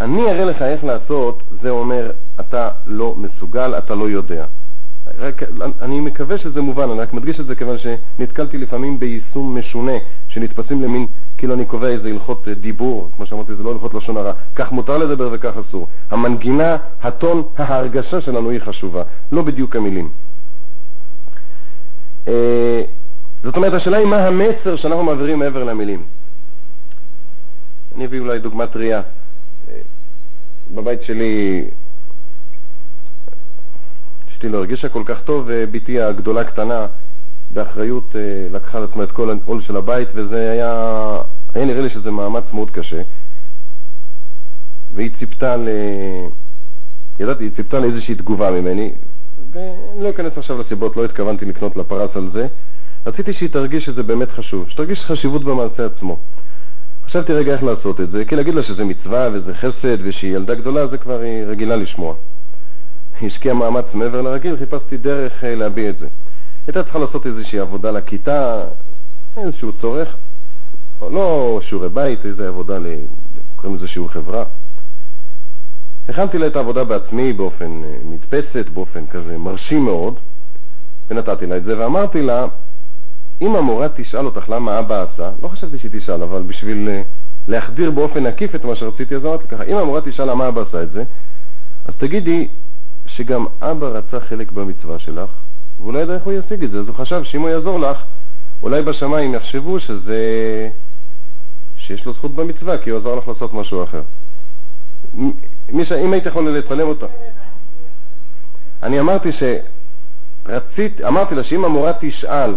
[0.01, 4.45] אני אראה לך איך לעשות, זה אומר, אתה לא מסוגל, אתה לא יודע.
[5.19, 5.43] רק,
[5.83, 9.93] אני מקווה שזה מובן, אני רק מדגיש את זה כיוון שנתקלתי לפעמים ביישום משונה,
[10.29, 11.07] שנתפסים למין,
[11.39, 14.99] כאילו אני קובע איזה הלכות דיבור, כמו שאמרתי, זה לא הלכות לשון הרע, כך מותר
[14.99, 15.89] לדבר וכך אסור.
[16.11, 19.03] המנגינה, הטון, ההרגשה שלנו היא חשובה,
[19.33, 20.09] לא בדיוק המילים.
[22.29, 22.83] אה,
[23.43, 26.03] זאת אומרת, השאלה היא מה המסר שאנחנו מעבירים מעבר למילים.
[27.97, 29.01] אני אביא אולי דוגמה טריה.
[29.69, 29.75] אה,
[30.75, 31.65] בבית שלי
[34.37, 36.87] אשתי לא הרגישה כל כך טוב, ובתי הגדולה קטנה
[37.55, 38.21] באחריות אה,
[38.53, 40.73] לקחה על עצמה את כל העול של הבית, וזה היה,
[41.55, 43.03] היה נראה לי שזה מאמץ מאוד קשה.
[44.95, 45.69] והיא ציפתה ל...
[47.21, 48.93] ידעתי, היא ציפתה לאיזושהי תגובה ממני,
[49.53, 52.47] ואני לא אכנס עכשיו לסיבות, לא התכוונתי לקנות לה פרס על זה.
[53.07, 56.17] רציתי שהיא תרגיש שזה באמת חשוב, שתרגיש חשיבות במעשה עצמו.
[57.07, 60.55] חשבתי רגע איך לעשות את זה, כי להגיד לה שזה מצווה וזה חסד ושהיא ילדה
[60.55, 62.15] גדולה, זה כבר היא רגילה לשמוע.
[63.23, 66.07] השקיע מאמץ מעבר לרגיל, חיפשתי דרך אה, להביע את זה.
[66.67, 68.65] הייתה צריכה לעשות איזושהי עבודה לכיתה,
[69.37, 70.09] איזשהו צורך,
[71.03, 72.79] לא שיעורי בית, איזו עבודה,
[73.57, 74.45] קוראים לזה שיעור חברה.
[76.09, 80.15] הכנתי לה את העבודה בעצמי באופן אה, מדפסת, באופן כזה מרשים מאוד,
[81.11, 82.47] ונתתי לה את זה, ואמרתי לה,
[83.41, 87.03] אם המורה תשאל אותך למה אבא עשה, לא חשבתי שהיא תשאל, אבל בשביל אה,
[87.49, 90.83] להחדיר באופן עקיף את מה שרציתי, אז אמרתי ככה, אם המורה תשאל למה אבא עשה
[90.83, 91.05] את זה,
[91.87, 92.49] אז תגידי,
[93.17, 95.31] שגם אבא רצה חלק במצווה שלך,
[95.81, 97.99] והוא לא ידע איך הוא ישיג את זה, אז הוא חשב שאם הוא יעזור לך,
[98.63, 100.19] אולי בשמיים יחשבו שזה...
[101.77, 104.03] שיש לו זכות במצווה, כי הוא עזר לך לעשות משהו אחר.
[105.85, 105.93] ש...
[105.93, 107.07] אם היית יכול לצלם אותה.
[108.83, 112.55] אני אמרתי שרצית, אמרתי לה שאם המורה תשאל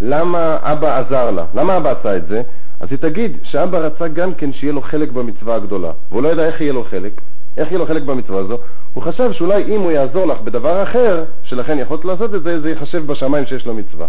[0.00, 2.42] למה אבא עזר לה, למה אבא עשה את זה,
[2.80, 6.44] אז היא תגיד שאבא רצה גם כן שיהיה לו חלק במצווה הגדולה, והוא לא ידע
[6.46, 7.12] איך יהיה לו חלק,
[7.56, 8.58] איך יהיה לו חלק במצווה הזו,
[8.94, 12.70] הוא חשב שאולי אם הוא יעזור לך בדבר אחר, שלכן יכולת לעשות את זה, זה
[12.70, 14.06] ייחשב בשמיים שיש לו מצווה.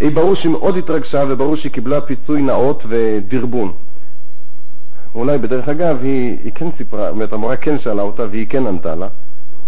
[0.00, 3.72] היא ברור שהיא מאוד התרגשה וברור שהיא קיבלה פיצוי נאות ודרבון.
[5.14, 8.66] אולי בדרך אגב היא, היא כן סיפרה, זאת אומרת המורה כן שאלה אותה והיא כן
[8.66, 9.08] ענתה לה.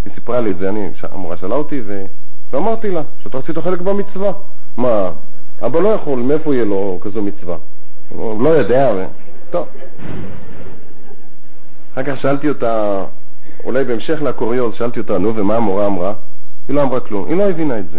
[0.05, 2.05] היא סיפרה לי את זה, אני, המורה שאלה אותי ו...
[2.53, 4.33] ואמרתי לה שאתה רצית חלק במצווה.
[4.77, 5.11] מה,
[5.67, 7.57] אבא לא יכול, מאיפה יהיה לו כזו מצווה?
[8.09, 9.05] הוא לא יודע, ו...
[9.51, 9.67] טוב.
[11.93, 13.05] אחר כך שאלתי אותה,
[13.65, 16.15] אולי בהמשך לקוריוז, שאלתי אותה, נו, ומה המורה אמרה?
[16.69, 17.99] היא לא אמרה כלום, היא לא הבינה את זה.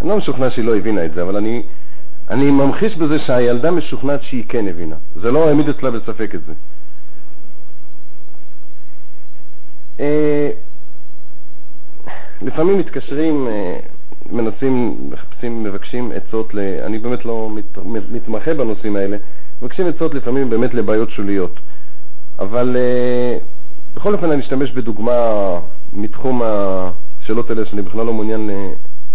[0.00, 1.62] אני לא משוכנע שהיא לא הבינה את זה, אבל אני,
[2.30, 4.96] אני ממחיש בזה שהילדה משוכנעת שהיא כן הבינה.
[5.16, 6.52] זה לא העמיד אצלה בספק את זה.
[10.00, 10.50] אה,
[12.42, 13.78] לפעמים מתקשרים, אה,
[14.32, 16.58] מנסים, מחפשים, מבקשים עצות, ל...
[16.58, 17.50] אני באמת לא
[17.84, 19.16] מת, מתמחה בנושאים האלה,
[19.62, 21.60] מבקשים עצות לפעמים באמת לבעיות שוליות.
[22.38, 23.38] אבל אה,
[23.96, 25.20] בכל אופן אני אשתמש בדוגמה
[25.92, 28.50] מתחום השאלות האלה שאני בכלל לא מעוניין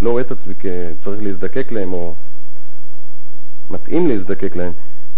[0.02, 2.13] לא רואה את עצמי כצריך להזדקק להם או
[3.72, 4.72] מתאים להזדקק להם.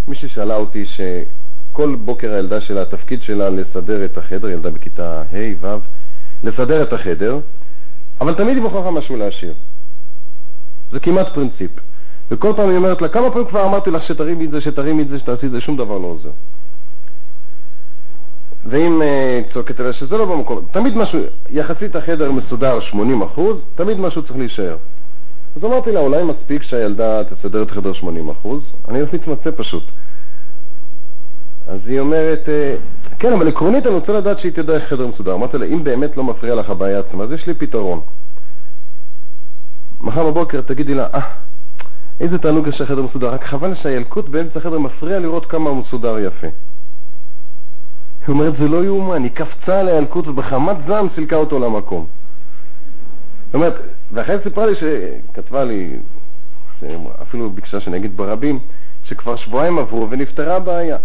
[0.07, 5.65] מישהי שאלה אותי שכל בוקר הילדה שלה, התפקיד שלה לסדר את החדר, ילדה בכיתה ה',
[5.65, 5.67] ו',
[6.43, 7.39] לסדר את החדר,
[8.21, 9.53] אבל תמיד היא בוחרה משהו להשאיר.
[10.91, 11.71] זה כמעט פרינציפ.
[12.31, 15.07] וכל פעם היא אומרת לה, כמה פעמים כבר אמרתי לך שתרימי את זה, שתרימי את
[15.07, 16.29] זה, שתעשי את זה, שום דבר לא עוזר.
[18.65, 23.99] ואם uh, צועקת עליה שזה לא במקום, תמיד משהו, יחסית החדר מסודר 80 אחוז, תמיד
[23.99, 24.77] משהו צריך להישאר.
[25.55, 28.63] אז אמרתי לה, אולי מספיק שהילדה תסדר את החדר 80 אחוז?
[28.87, 29.83] אני לא מתמצא פשוט.
[31.67, 32.75] אז היא אומרת, אה,
[33.19, 35.33] כן, אבל עקרונית אני רוצה לדעת שהיא תדע איך חדר מסודר.
[35.33, 37.99] אמרתי לה, אם באמת לא מפריע לך הבעיה עצמה, אז יש לי פתרון.
[40.01, 41.19] מחר בבוקר תגידי לה, אה,
[42.19, 46.19] איזה תענוג יש שהחדר מסודר, רק חבל שהילקוט באמצע החדר מפריע לראות כמה הוא מסודר
[46.19, 46.47] יפה.
[48.27, 52.05] היא אומרת, זה לא יאומן, היא קפצה על הילקוט ובחמת זעם סילקה אותו למקום.
[53.45, 53.73] זאת אומרת,
[54.11, 55.95] ואחרי זה סיפרה לי שכתבה לי,
[57.21, 58.59] אפילו ביקשה שאני אגיד ברבים,
[59.03, 60.97] שכבר שבועיים עברו ונפתרה הבעיה.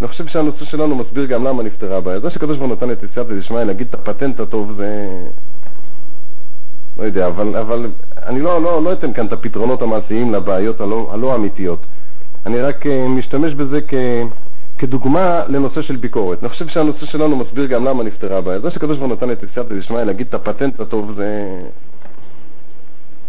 [0.00, 2.20] אני חושב שהנושא שלנו מסביר גם למה נפתרה הבעיה.
[2.20, 5.08] זה שקדוש ברוך הוא נתן את יציאת דשמיא להגיד את הפטנט הטוב זה...
[6.98, 7.90] לא יודע, אבל, אבל
[8.26, 11.86] אני לא, לא, לא אתן כאן את הפתרונות המעשיים לבעיות הלא, הלא אמיתיות.
[12.46, 13.94] אני רק uh, משתמש בזה כ...
[14.78, 16.38] כדוגמה לנושא של ביקורת.
[16.42, 18.58] אני חושב שהנושא שלנו מסביר גם למה נפתרה הבעיה.
[18.58, 21.60] זה שקדוש ברוך הוא נתן את סייעתא דשמיא להגיד את הפטנט הטוב זה...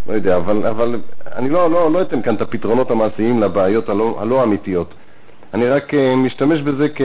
[0.08, 1.00] לא יודע, אבל, אבל
[1.36, 4.94] אני לא, לא, לא אתן כאן את הפתרונות המעשיים לבעיות הלא, הלא אמיתיות.
[5.54, 7.02] אני רק uh, משתמש בזה כ,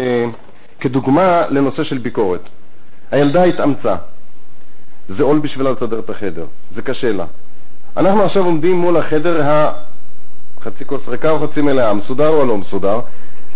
[0.80, 2.42] כדוגמה לנושא של ביקורת.
[3.10, 3.94] הילדה התאמצה.
[5.08, 6.44] זה עול בשבילה לסדר את החדר.
[6.74, 7.24] זה קשה לה.
[7.96, 13.00] אנחנו עכשיו עומדים מול החדר החצי כוס ריקה או חצי מלאה, מסודר או לא מסודר,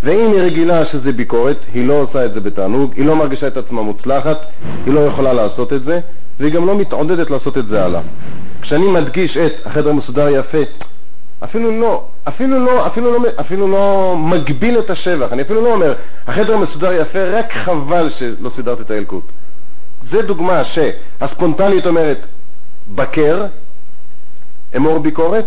[0.03, 3.57] ואם היא רגילה שזה ביקורת, היא לא עושה את זה בתענוג, היא לא מרגישה את
[3.57, 4.39] עצמה מוצלחת,
[4.87, 6.01] היא לא יכולה לעשות את זה,
[6.41, 8.01] והיא גם לא מתעודדת לעשות את זה הלאה.
[8.63, 10.59] כשאני מדגיש את החדר מסודר יפה,
[11.45, 15.95] אפילו לא, אפילו לא, אפילו לא, אפילו לא מגביל את השבח, אני אפילו לא אומר,
[16.27, 19.25] החדר מסודר יפה, רק חבל שלא סידרת את הילקוט.
[20.11, 22.19] זה דוגמה שהספונטנית אומרת,
[22.95, 23.47] בקר,
[24.77, 25.47] אמור ביקורת,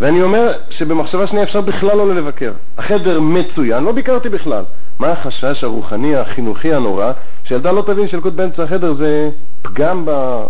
[0.00, 2.52] ואני אומר שבמחשבה שנייה אפשר בכלל לא לבקר.
[2.78, 4.64] החדר מצוין, לא ביקרתי בכלל.
[4.98, 7.12] מה החשש הרוחני, החינוכי הנורא,
[7.44, 9.30] שילדה לא תבין שלקוט באמצע החדר זה
[9.62, 10.42] פגם ב...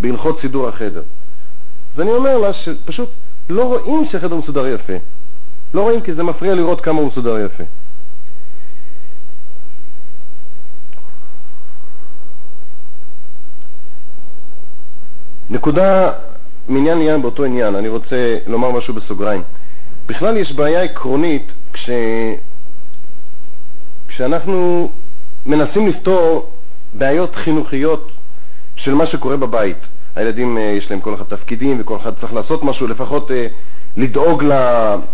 [0.00, 1.02] בהלכות סידור החדר.
[1.94, 3.08] אז אני אומר לה שפשוט
[3.50, 4.92] לא רואים שהחדר מסודר יפה.
[5.74, 7.64] לא רואים כי זה מפריע לראות כמה הוא מסודר יפה.
[15.50, 16.10] נקודה
[16.68, 19.42] מעניין לעניין באותו עניין, אני רוצה לומר משהו בסוגריים.
[20.06, 21.90] בכלל יש בעיה עקרונית כש...
[24.08, 24.90] כשאנחנו
[25.46, 26.50] מנסים לפתור
[26.94, 28.10] בעיות חינוכיות
[28.76, 29.76] של מה שקורה בבית.
[30.16, 33.46] הילדים, אה, יש להם כל אחד תפקידים וכל אחד צריך לעשות משהו, לפחות אה,
[33.96, 34.44] לדאוג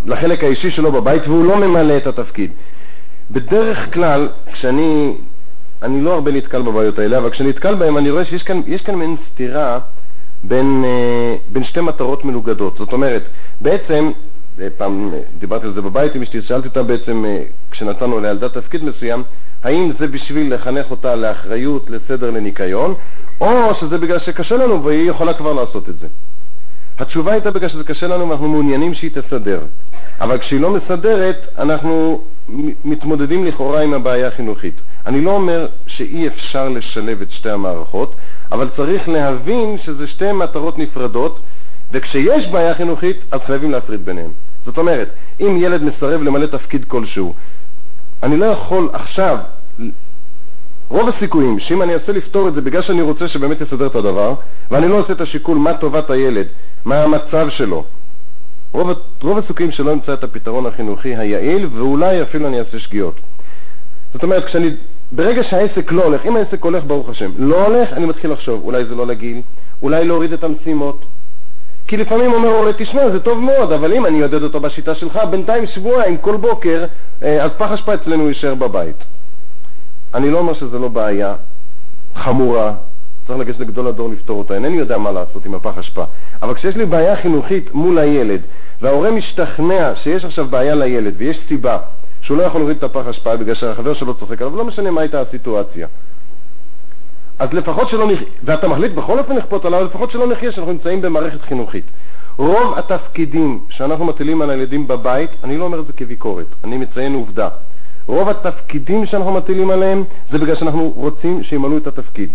[0.05, 2.51] לחלק האישי שלו בבית, והוא לא ממלא את התפקיד.
[3.31, 5.13] בדרך כלל, כשאני,
[5.83, 8.95] אני לא הרבה נתקל בבעיות האלה, אבל כשאני נתקל בהן אני רואה שיש כאן, כאן
[8.95, 9.79] מעין סתירה
[10.43, 12.77] בין, אה, בין שתי מטרות מנוגדות.
[12.77, 13.23] זאת אומרת,
[13.61, 14.11] בעצם
[14.77, 17.25] פעם דיברתי על זה בבית עם אשתי, שאלתי אותה בעצם,
[17.71, 19.23] כשנתנו לילדה תפקיד מסוים,
[19.63, 22.93] האם זה בשביל לחנך אותה לאחריות, לסדר, לניקיון,
[23.41, 26.07] או שזה בגלל שקשה לנו והיא יכולה כבר לעשות את זה.
[26.99, 29.59] התשובה הייתה בגלל שזה קשה לנו ואנחנו מעוניינים שהיא תסדר.
[30.21, 32.21] אבל כשהיא לא מסדרת, אנחנו
[32.85, 34.73] מתמודדים לכאורה עם הבעיה החינוכית.
[35.05, 38.15] אני לא אומר שאי אפשר לשלב את שתי המערכות,
[38.51, 41.39] אבל צריך להבין שזה שתי מטרות נפרדות,
[41.91, 44.31] וכשיש בעיה חינוכית, אז חייבים להפריד ביניהם.
[44.65, 45.09] זאת אומרת,
[45.41, 47.33] אם ילד מסרב למלא תפקיד כלשהו,
[48.23, 49.37] אני לא יכול עכשיו,
[50.89, 54.33] רוב הסיכויים שאם אני אנסה לפתור את זה בגלל שאני רוצה שבאמת יסדר את הדבר,
[54.71, 56.47] ואני לא עושה את השיקול מה טובת הילד,
[56.85, 57.83] מה המצב שלו,
[58.71, 58.89] רוב,
[59.21, 63.19] רוב הסיכויים שלא אמצא את הפתרון החינוכי היעיל, ואולי אפילו אני אעשה שגיאות.
[64.13, 64.69] זאת אומרת, כשאני,
[65.11, 68.85] ברגע שהעסק לא הולך, אם העסק הולך, ברוך השם, לא הולך, אני מתחיל לחשוב, אולי
[68.85, 69.41] זה לא לגיל,
[69.81, 71.05] אולי להוריד את המשימות.
[71.87, 75.19] כי לפעמים אומר הורה, תשמע, זה טוב מאוד, אבל אם אני אעודד אותו בשיטה שלך,
[75.31, 76.85] בינתיים שבועיים, כל בוקר,
[77.23, 79.03] אה, אז פח אשפה אצלנו יישאר בבית.
[80.13, 81.35] אני לא אומר שזה לא בעיה
[82.15, 82.73] חמורה,
[83.27, 86.03] צריך לגשת לגדול הדור לפתור אותה, אינני יודע מה לעשות עם הפח אשפה.
[86.41, 88.41] אבל כשיש לי בעיה חינוכית מול הילד,
[88.81, 91.77] וההורה משתכנע שיש עכשיו בעיה לילד ויש סיבה
[92.21, 95.01] שהוא לא יכול להוריד את הפח אשפה בגלל שהחבר שלו צוחק עליו, לא משנה מה
[95.01, 95.87] הייתה הסיטואציה.
[97.39, 101.01] אז לפחות שלא נחיה, ואתה מחליט בכל אופן לכפות עליו, לפחות שלא נחיה שאנחנו נמצאים
[101.01, 101.85] במערכת חינוכית.
[102.37, 107.13] רוב התפקידים שאנחנו מטילים על הילדים בבית, אני לא אומר את זה כביקורת, אני מציין
[107.13, 107.49] עובדה.
[108.07, 112.29] רוב התפקידים שאנחנו מטילים עליהם זה בגלל שאנחנו רוצים שימלאו את התפקיד.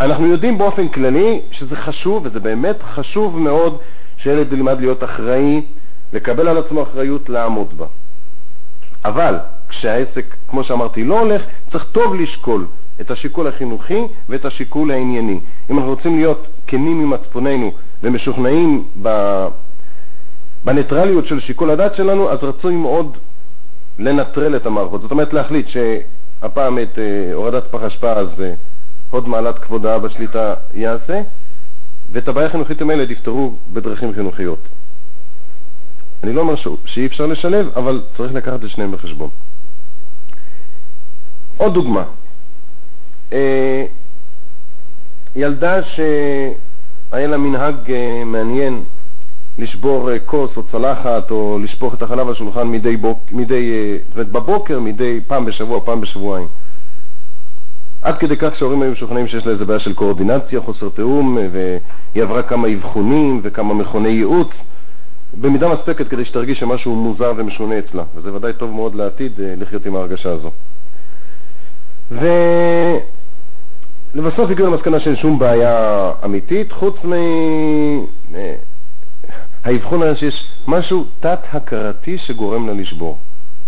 [0.00, 3.78] אנחנו יודעים באופן כללי שזה חשוב, וזה באמת חשוב מאוד
[4.18, 5.62] שילד ילמד להיות אחראי,
[6.12, 7.86] לקבל על עצמו אחריות, לעמוד בה.
[9.04, 9.36] אבל
[9.68, 11.42] כשהעסק, כמו שאמרתי, לא הולך,
[11.72, 12.66] צריך טוב לשקול
[13.00, 15.40] את השיקול החינוכי ואת השיקול הענייני.
[15.70, 17.72] אם אנחנו רוצים להיות כנים עם מצפוננו
[18.02, 18.84] ומשוכנעים
[20.64, 23.16] בניטרליות של שיקול הדעת שלנו, אז רצוי מאוד
[23.98, 25.02] לנטרל את המערכות.
[25.02, 28.54] זאת אומרת להחליט שהפעם את אה, הורדת פח אשפה אז אה,
[29.10, 31.20] הוד מעלת כבודה בשליטה יעשה,
[32.12, 34.58] ואת הבעיה החינוכית עם הילד יפתרו בדרכים חינוכיות.
[36.24, 36.54] אני לא אומר
[36.86, 39.30] שאי אפשר לשלב, אבל צריך לקחת את שניהם בחשבון.
[41.56, 42.04] עוד דוגמה,
[43.32, 43.84] אה,
[45.36, 48.82] ילדה שהיה לה מנהג אה, מעניין
[49.58, 53.72] לשבור אה, כוס או צלחת או לשפוך את החלב על השולחן מדי, בוק, מדי,
[54.12, 56.46] אומרת בבוקר, מדי פעם בשבוע, פעם בשבועיים.
[58.02, 62.22] עד כדי כך שההורים היו משוכנעים שיש לה איזה בעיה של קואורדינציה, חוסר תיאום, והיא
[62.22, 64.48] עברה כמה אבחונים וכמה מכוני ייעוץ,
[65.40, 69.96] במידה מספקת כדי שתרגיש שמשהו מוזר ומשונה אצלה, וזה ודאי טוב מאוד לעתיד לחיות עם
[69.96, 70.50] ההרגשה הזו.
[74.14, 76.96] ולבסוף הגיעו למסקנה שאין שום בעיה אמיתית, חוץ
[79.64, 83.18] מהאבחון היה שיש משהו תת-הכרתי שגורם לה לשבור.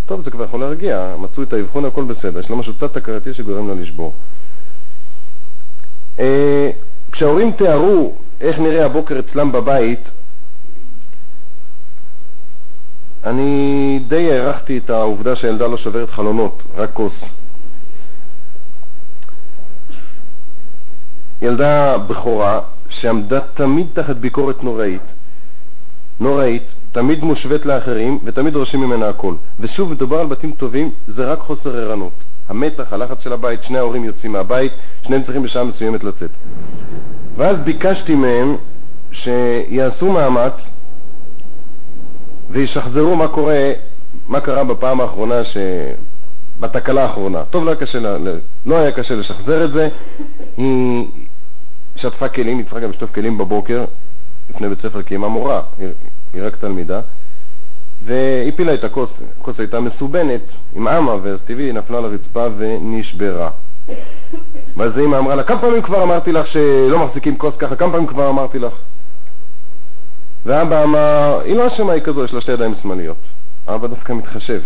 [0.07, 3.69] טוב, זה כבר יכול להרגיע, מצאו את האבחון, הכל בסדר, יש לה משהו תת-הכרתי שגורם
[3.69, 4.13] לה לשבור.
[6.19, 6.71] אה,
[7.13, 10.01] כשההורים תיארו איך נראה הבוקר אצלם בבית,
[13.25, 17.13] אני די הערכתי את העובדה שהילדה לא שוברת חלונות, רק כוס.
[21.43, 25.16] ילדה בכורה שעמדה תמיד תחת ביקורת נוראית,
[26.21, 26.63] נוראית,
[26.93, 29.35] תמיד מושווית לאחרים ותמיד דורשים ממנה הכל.
[29.61, 32.13] ושוב, מדובר על בתים טובים, זה רק חוסר ערנות.
[32.49, 36.31] המתח, הלחץ של הבית, שני ההורים יוצאים מהבית, שניהם צריכים בשעה מסוימת לצאת.
[37.37, 38.57] ואז ביקשתי מהם
[39.13, 40.53] שיעשו מאמץ
[42.51, 43.73] וישחזרו מה קורה,
[44.29, 45.57] מה קרה בפעם האחרונה ש...
[46.61, 47.45] בתקלה האחרונה.
[47.51, 47.99] טוב, לא היה קשה,
[48.67, 49.89] לא היה קשה לשחזר את זה.
[50.57, 51.07] היא
[51.97, 53.85] שטפה כלים, היא צריכה גם לשטוף כלים בבוקר,
[54.51, 55.89] לפני בית ספר, כי היא מורה, היא,
[56.35, 57.01] היא רק תלמידה,
[58.05, 60.41] והפילה את הכוס, הכוס הייתה מסובנת
[60.77, 63.51] עם אמה, ואז טבעי היא נפלה לרצפה ונשברה.
[64.77, 68.07] ואז אמא אמרה לה, כמה פעמים כבר אמרתי לך שלא מחזיקים כוס ככה, כמה פעמים
[68.07, 68.73] כבר אמרתי לך?
[70.47, 73.17] ואבא אמר, היא לא אשמה, היא כזו, יש לה שתי ידיים שמאליות.
[73.69, 74.61] אבא דווקא מתחשב.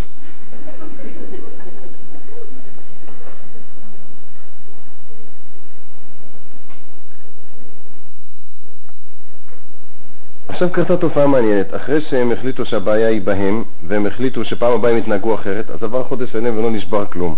[10.50, 11.74] עכשיו קרתה תופעה מעניינת.
[11.74, 16.04] אחרי שהם החליטו שהבעיה היא בהם, והם החליטו שפעם הבאה הם יתנהגו אחרת, אז עבר
[16.04, 17.34] חודש שלם ולא נשבר כלום.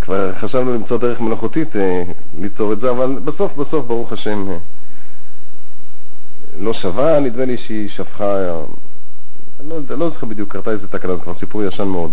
[0.00, 2.02] כבר חשבנו למצוא דרך מלאכותית אה,
[2.38, 4.56] ליצור את זה, אבל בסוף בסוף, ברוך השם, אה,
[6.60, 8.62] לא שווה, נדמה לי שהיא שפכה, אה,
[9.68, 12.10] לא, לא זוכר בדיוק, קרתה איזה תקלה, זה כבר סיפור ישן מאוד.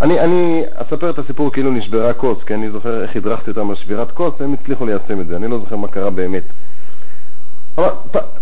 [0.00, 3.76] אני, אני אספר את הסיפור כאילו נשברה כוס, כי אני זוכר איך הדרכתי אותם על
[3.76, 6.42] שבירת כוס, הם הצליחו ליישם את זה, אני לא זוכר מה קרה באמת.
[7.78, 7.88] אבל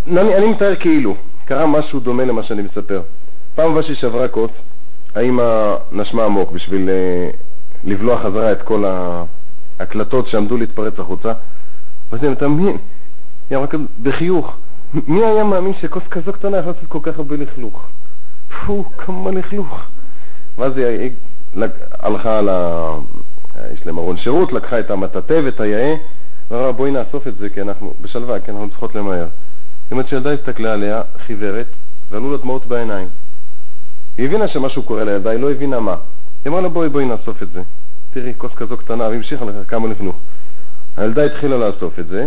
[0.06, 1.14] אני, אני מתאר כאילו,
[1.44, 3.02] קרה משהו דומה למה שאני מספר.
[3.54, 4.50] פעם הבאה שהיא שברה כוס,
[5.14, 7.36] האמא נשמה עמוק בשביל uh,
[7.84, 8.84] לבלוע חזרה את כל
[9.78, 11.32] ההקלטות שעמדו להתפרץ החוצה.
[12.12, 12.72] ואז היא מי?
[13.50, 13.66] היא אמרה
[14.02, 14.56] בחיוך,
[14.94, 17.88] מי היה מאמין שכוס כזו קטנה יכולה לעשות כל כך הרבה לכלוך?
[18.66, 19.80] פו, כמה לכלוך.
[20.58, 21.10] ואז היא
[21.98, 22.50] הלכה ל...
[23.72, 25.94] יש להם ארון שירות, לקחה את המטאטא ואת היאה,
[26.50, 29.26] ואמרה בואי נאסוף את זה כי אנחנו, בשלווה, כי אנחנו צריכות למהר.
[29.82, 31.66] זאת אומרת שילדה הסתכלה עליה, חיוורת,
[32.10, 33.08] ועלו לה דמעות בעיניים.
[34.18, 35.96] היא הבינה שמשהו קורה לילדה, היא לא הבינה מה.
[36.44, 37.62] היא אמרה לה בואי בואי נאסוף את זה.
[38.12, 40.16] תראי, כוס כזו קטנה, והמשיכה לך כמה לחנוך.
[40.96, 42.26] הילדה התחילה לאסוף את זה,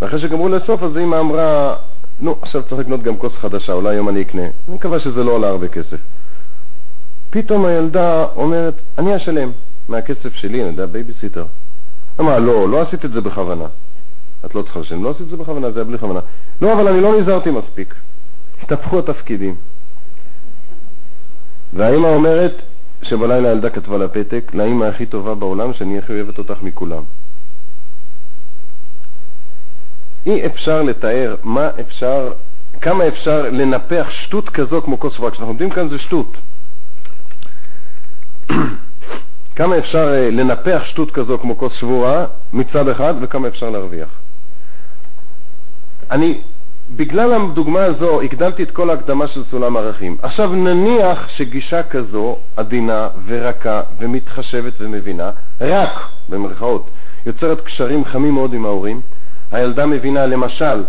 [0.00, 1.76] ואחרי שגמרו לאסוף אז אמא אמרה,
[2.20, 4.42] נו, עכשיו צריך לקנות גם כוס חדשה, אולי היום אני אקנה.
[4.42, 6.00] אני מקווה שזה לא עולה הרבה כסף.
[7.30, 9.52] פתאום הילדה אומרת, אני אשלם
[9.88, 11.44] מהכסף שלי, אני יודע, בייביסיטר.
[12.20, 13.66] אמרה, לא, לא עשית את זה בכוונה.
[14.46, 16.20] את לא צריכה לשלם, לא עשית את זה בכוונה, זה היה בלי כוונה.
[16.62, 17.94] לא, אבל אני לא נזהרתי מספיק.
[18.62, 19.54] התהפכו התפקידים.
[21.72, 22.62] והאימא אומרת
[23.02, 27.02] שבלילה הילדה כתבה לה פתק, לאימא הכי טובה בעולם, שאני הכי אוהבת אותך מכולם.
[30.26, 32.32] אי אפשר לתאר מה אפשר,
[32.80, 35.30] כמה אפשר לנפח שטות כזו כמו כוס שברה.
[35.30, 36.36] כשאנחנו עומדים כאן זה שטות.
[39.60, 44.08] כמה אפשר אה, לנפח שטות כזו כמו כוס שבורה מצד אחד וכמה אפשר להרוויח.
[46.10, 46.40] אני,
[46.96, 50.16] בגלל הדוגמה הזו, הקדמתי את כל ההקדמה של סולם ערכים.
[50.22, 55.30] עכשיו נניח שגישה כזו, עדינה ורכה ומתחשבת ומבינה,
[55.60, 55.92] רק,
[56.28, 56.90] במרכאות,
[57.26, 59.00] יוצרת קשרים חמים מאוד עם ההורים,
[59.50, 60.84] הילדה מבינה למשל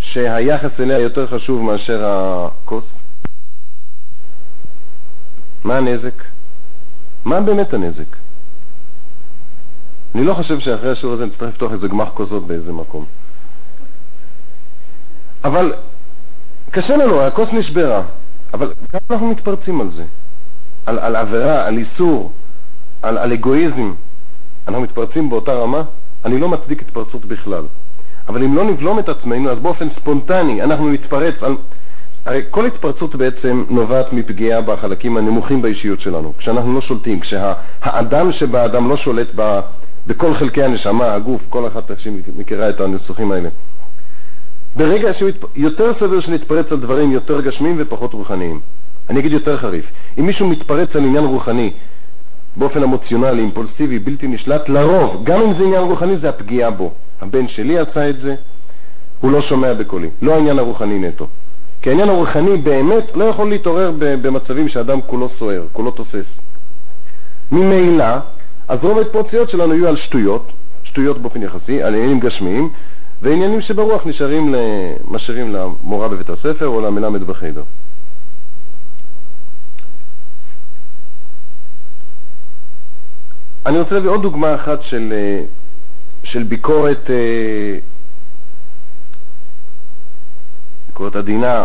[0.00, 2.84] שהיחס אליה יותר חשוב מאשר הכוס,
[5.64, 6.36] מה הנזק?
[7.26, 8.16] מה באמת הנזק?
[10.14, 13.04] אני לא חושב שאחרי השיעור הזה נצטרך לפתוח איזה גמח כוסות באיזה מקום.
[15.44, 15.72] אבל
[16.70, 18.02] קשה לנו, הכוס נשברה,
[18.54, 20.04] אבל כמה אנחנו מתפרצים על זה?
[20.86, 22.32] על, על עבירה, על איסור,
[23.02, 23.92] על, על אגואיזם.
[24.68, 25.82] אנחנו מתפרצים באותה רמה?
[26.24, 27.64] אני לא מצדיק התפרצות בכלל.
[28.28, 31.56] אבל אם לא נבלום את עצמנו, אז באופן ספונטני אנחנו נתפרץ על...
[32.26, 38.88] הרי כל התפרצות בעצם נובעת מפגיעה בחלקים הנמוכים באישיות שלנו, כשאנחנו לא שולטים, כשהאדם שבאדם
[38.88, 39.60] לא שולט ב,
[40.06, 43.48] בכל חלקי הנשמה, הגוף, כל אחת שמכירה את הניסוחים האלה.
[44.76, 48.60] ברגע שיותר סביר שנתפרץ על דברים יותר גשמיים ופחות רוחניים.
[49.10, 49.84] אני אגיד יותר חריף,
[50.18, 51.72] אם מישהו מתפרץ על עניין רוחני
[52.56, 56.92] באופן אמוציונלי, אימפולסיבי, בלתי נשלט, לרוב, גם אם זה עניין רוחני, זה הפגיעה בו.
[57.20, 58.34] הבן שלי עשה את זה,
[59.20, 61.26] הוא לא שומע בקולי, לא העניין הרוחני נטו.
[61.86, 66.26] כי העניין הרוחני באמת לא יכול להתעורר במצבים שאדם כולו סוער, כולו תוסס.
[67.52, 68.04] ממילא,
[68.68, 70.52] אז רוב ההתפרצויות שלנו יהיו על שטויות,
[70.84, 72.68] שטויות באופן יחסי, על עניינים גשמיים,
[73.22, 74.54] ועניינים שברוח נשארים,
[75.08, 77.62] משאירים למורה בבית הספר או למלמד בחדר.
[83.66, 85.44] אני רוצה להביא עוד דוגמה אחת של, אה,
[86.24, 87.10] של ביקורת,
[90.96, 91.64] ביקורת עדינה.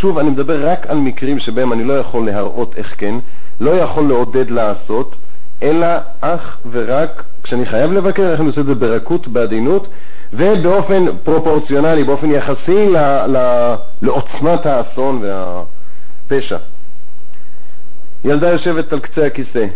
[0.00, 3.14] שוב, אני מדבר רק על מקרים שבהם אני לא יכול להראות איך כן,
[3.60, 5.14] לא יכול לעודד לעשות,
[5.62, 5.86] אלא
[6.20, 9.88] אך ורק כשאני חייב לבקר, איך אני עושה את זה ברכות, בעדינות,
[10.32, 12.96] ובאופן פרופורציונלי, באופן יחסי ל,
[13.36, 16.58] ל, לעוצמת האסון והפשע.
[18.24, 19.66] ילדה יושבת על קצה הכיסא,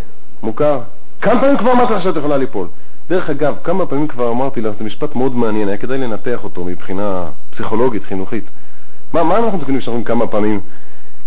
[0.43, 0.81] מוכר?
[1.21, 2.67] כמה פעמים כבר אמרתי לך שאת יכולה ליפול?
[3.09, 6.65] דרך אגב, כמה פעמים כבר אמרתי לך, זה משפט מאוד מעניין, היה כדאי לנתח אותו
[6.65, 8.45] מבחינה פסיכולוגית, חינוכית.
[9.13, 10.61] מה, מה אנחנו מתקנים שאומרים כמה פעמים,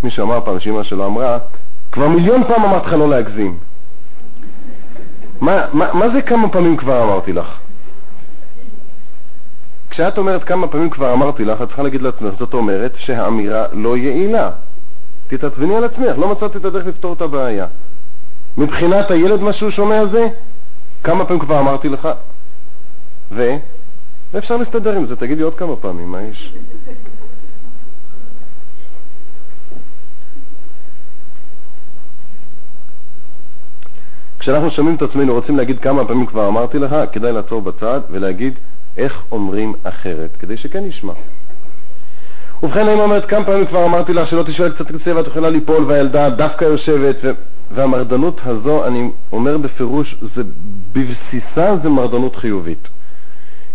[0.03, 1.37] מישהו אמר פעם שאמא שלו אמרה,
[1.91, 3.57] כבר מיליון פעם אמרתי לך לא להגזים.
[5.41, 7.47] מה, מה, מה זה כמה פעמים כבר אמרתי לך?
[9.89, 13.97] כשאת אומרת כמה פעמים כבר אמרתי לך, את צריכה להגיד לעצמך, זאת אומרת שהאמירה לא
[13.97, 14.49] יעילה.
[15.27, 17.65] תתעצבני על עצמך, לא מצאת את הדרך לפתור את הבעיה.
[18.57, 20.27] מבחינת הילד מה שהוא שומע זה,
[21.03, 22.09] כמה פעמים כבר אמרתי לך,
[23.31, 23.55] ו...
[24.33, 26.53] ואפשר להסתדר עם זה, תגיד לי עוד כמה פעמים, מה יש?
[34.39, 38.53] כשאנחנו שומעים את עצמנו, רוצים להגיד כמה פעמים כבר אמרתי לך, כדאי לעצור בצד ולהגיד
[38.97, 41.13] איך אומרים אחרת, כדי שכן ישמע.
[42.63, 45.83] ובכן, האמא אומרת, כמה פעמים כבר אמרתי לך שלא תשאל קצת קצה ואת יכולה ליפול,
[45.87, 47.31] והילדה דווקא יושבת, ו...
[47.73, 50.41] והמרדנות הזו, אני אומר בפירוש, זה
[50.93, 52.87] בבסיסה זה מרדנות חיובית.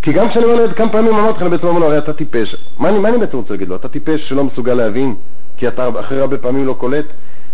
[0.03, 2.13] כי גם כשאני אומר לילד כמה פעמים אמרתי לך, אני בעצם אומר לו, הרי אתה
[2.13, 2.57] טיפש.
[2.79, 3.77] מה אני, מה אני בעצם רוצה להגיד לו?
[3.77, 5.15] אתה טיפש שלא מסוגל להבין,
[5.57, 7.05] כי אתה אחרי הרבה פעמים לא קולט?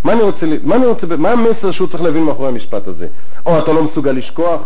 [0.04, 3.06] מה אני רוצה, מה אני רוצה, מה המסר שהוא צריך להבין מאחורי המשפט הזה?
[3.46, 4.60] או אתה לא מסוגל לשכוח,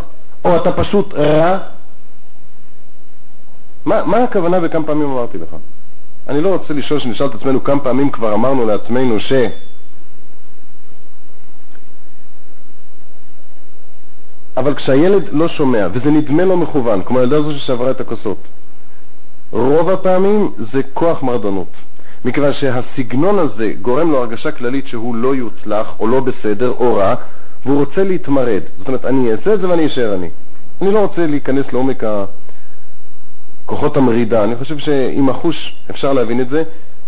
[0.45, 1.59] או אתה פשוט רע.
[3.87, 5.57] מה, מה הכוונה וכמה פעמים אמרתי לך?
[6.29, 9.33] אני לא רוצה לשאול, שנשאל את עצמנו כמה פעמים כבר אמרנו לעצמנו ש...
[14.57, 18.39] אבל כשהילד לא שומע, וזה נדמה לו מכוון, כמו הילדה הזו ששברה את הכוסות,
[19.51, 21.73] רוב הפעמים זה כוח מרדנות.
[22.25, 27.15] מכיוון שהסגנון הזה גורם לו הרגשה כללית שהוא לא יוצלח, או לא בסדר, או רע,
[27.67, 28.63] והוא רוצה להתמרד.
[28.79, 30.29] זאת אומרת, אני אעשה את זה ואני אשאר אני.
[30.83, 32.03] אני לא רוצה להיכנס לעומק
[33.67, 34.45] כוחות המרידה.
[34.45, 36.63] אני חושב שעם החוש אפשר להבין את זה,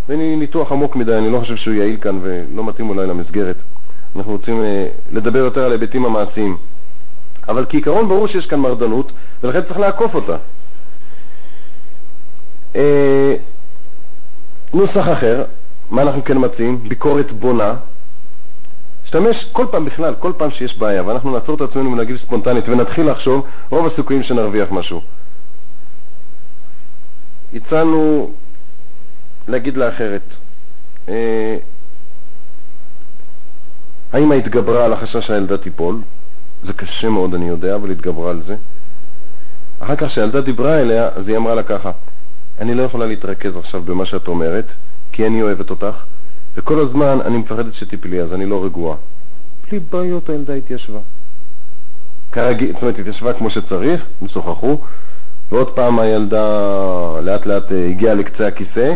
[0.08, 3.56] ואני ניתוח עמוק מדי, אני לא חושב שהוא יעיל כאן ולא מתאים אולי למסגרת.
[4.16, 6.56] אנחנו רוצים אה, לדבר יותר על ההיבטים המעשיים.
[7.48, 10.36] אבל כעיקרון ברור שיש כאן מרדנות, ולכן צריך לעקוף אותה.
[12.76, 13.34] אה,
[14.74, 15.44] נוסח אחר,
[15.90, 16.88] מה אנחנו כן מציעים?
[16.88, 17.74] ביקורת בונה.
[19.04, 23.10] השתמש כל פעם בכלל, כל פעם שיש בעיה, ואנחנו נעצור את עצמנו ונגיב ספונטנית ונתחיל
[23.10, 25.00] לחשוב, רוב הסיכויים שנרוויח משהו.
[27.54, 28.30] הצענו
[29.48, 30.22] להגיד לה אחרת.
[31.08, 31.56] אה,
[34.12, 36.00] האמא התגברה על החשש שהילדה תיפול,
[36.66, 38.56] זה קשה מאוד, אני יודע, אבל התגברה על זה.
[39.80, 41.90] אחר כך כשהילדה דיברה אליה, אז היא אמרה לה ככה,
[42.60, 44.64] אני לא יכולה להתרכז עכשיו במה שאת אומרת,
[45.12, 45.96] כי אני אוהבת אותך,
[46.56, 48.96] וכל הזמן אני מפחדת שתיפלי, אז אני לא רגועה.
[49.70, 50.98] בלי בעיות הילדה התיישבה.
[52.32, 54.78] כרגיל, זאת אומרת, התיישבה כמו שצריך, הם שוחחו,
[55.52, 56.46] ועוד פעם הילדה
[57.22, 58.94] לאט לאט אה, הגיעה לקצה הכיסא.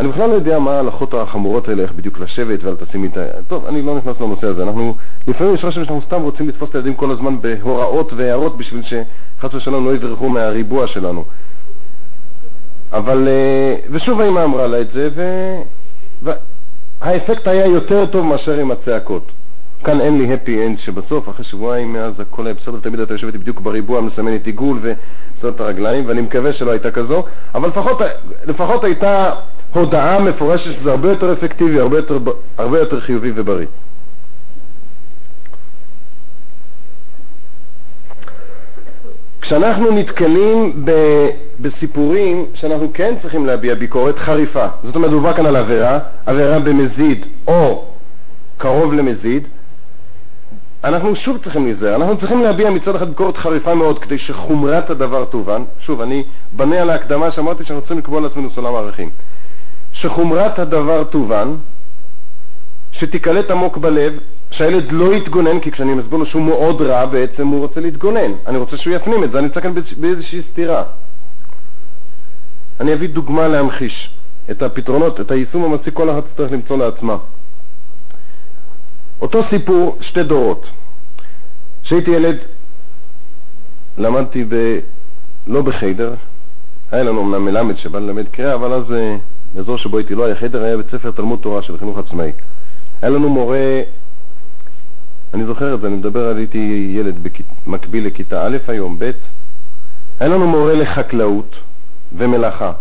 [0.00, 3.22] אני בכלל לא יודע מה ההלכות החמורות האלה, איך בדיוק לשבת ואל תשימי את ה...
[3.48, 4.62] טוב, אני לא נכנס לנושא הזה.
[4.62, 4.94] אנחנו,
[5.28, 9.54] לפעמים יש רושם שאנחנו סתם רוצים לתפוס את הילדים כל הזמן בהוראות והערות בשביל שחס
[9.54, 11.24] ושלום לא יברחו מהריבוע שלנו.
[12.92, 15.08] אבל, אה, ושוב האמא אמרה לה את זה,
[16.22, 19.32] והאפקט היה יותר טוב מאשר עם הצעקות.
[19.84, 23.34] כאן אין לי happy end שבסוף, אחרי שבועיים מאז הכל היה בסדר, תמיד אתה יושבת
[23.34, 27.24] בדיוק בריבוע, מסמנת עיגול וסוד את הרגליים, ואני מקווה שלא הייתה כזו,
[27.54, 27.98] אבל לפחות,
[28.46, 29.32] לפחות הייתה
[29.72, 32.18] הודעה מפורשת שזה הרבה יותר אפקטיבי, הרבה יותר,
[32.58, 33.66] הרבה יותר חיובי ובריא.
[39.40, 40.92] כשאנחנו נתקלים ב,
[41.60, 47.24] בסיפורים שאנחנו כן צריכים להביע ביקורת חריפה, זאת אומרת, דובר כאן על עבירה, עבירה במזיד
[47.46, 47.84] או
[48.58, 49.48] קרוב למזיד,
[50.84, 55.24] אנחנו שוב צריכים להיזהר, אנחנו צריכים להביע מצד אחד ביקורת חריפה מאוד כדי שחומרת הדבר
[55.24, 55.62] תובן.
[55.80, 59.10] שוב, אני בנה על ההקדמה שאמרתי שאנחנו צריכים לקבוע לעצמנו סולם ערכים.
[59.92, 61.54] שחומרת הדבר תובן,
[62.92, 64.12] שתיקלט עמוק בלב,
[64.50, 68.32] שהילד לא יתגונן, כי כשאני מסביר לו שהוא מאוד רע, בעצם הוא רוצה להתגונן.
[68.46, 70.82] אני רוצה שהוא יפנים את זה, אני נמצא כאן באיזושהי סתירה.
[72.80, 74.10] אני אביא דוגמה להמחיש
[74.50, 77.16] את הפתרונות, את היישום המעשי, כל אחת צריך למצוא לעצמה.
[79.20, 80.66] אותו סיפור, שתי דורות.
[81.82, 82.36] כשהייתי ילד,
[83.98, 84.78] למדתי ב...
[85.46, 86.14] לא בחיידר,
[86.92, 89.16] היה לנו אמנם מלמד שבא ללמד קריאה, אבל אז אה,
[89.54, 92.32] באזור שבו הייתי לא היה חיידר, היה בית ספר תלמוד תורה של חינוך עצמאי.
[93.02, 93.80] היה לנו מורה,
[95.34, 97.28] אני זוכר את זה, אני מדבר על הייתי ילד
[97.66, 99.10] מקביל לכיתה א' היום, ב',
[100.20, 101.56] היה לנו מורה לחקלאות
[102.12, 102.72] ומלאכה.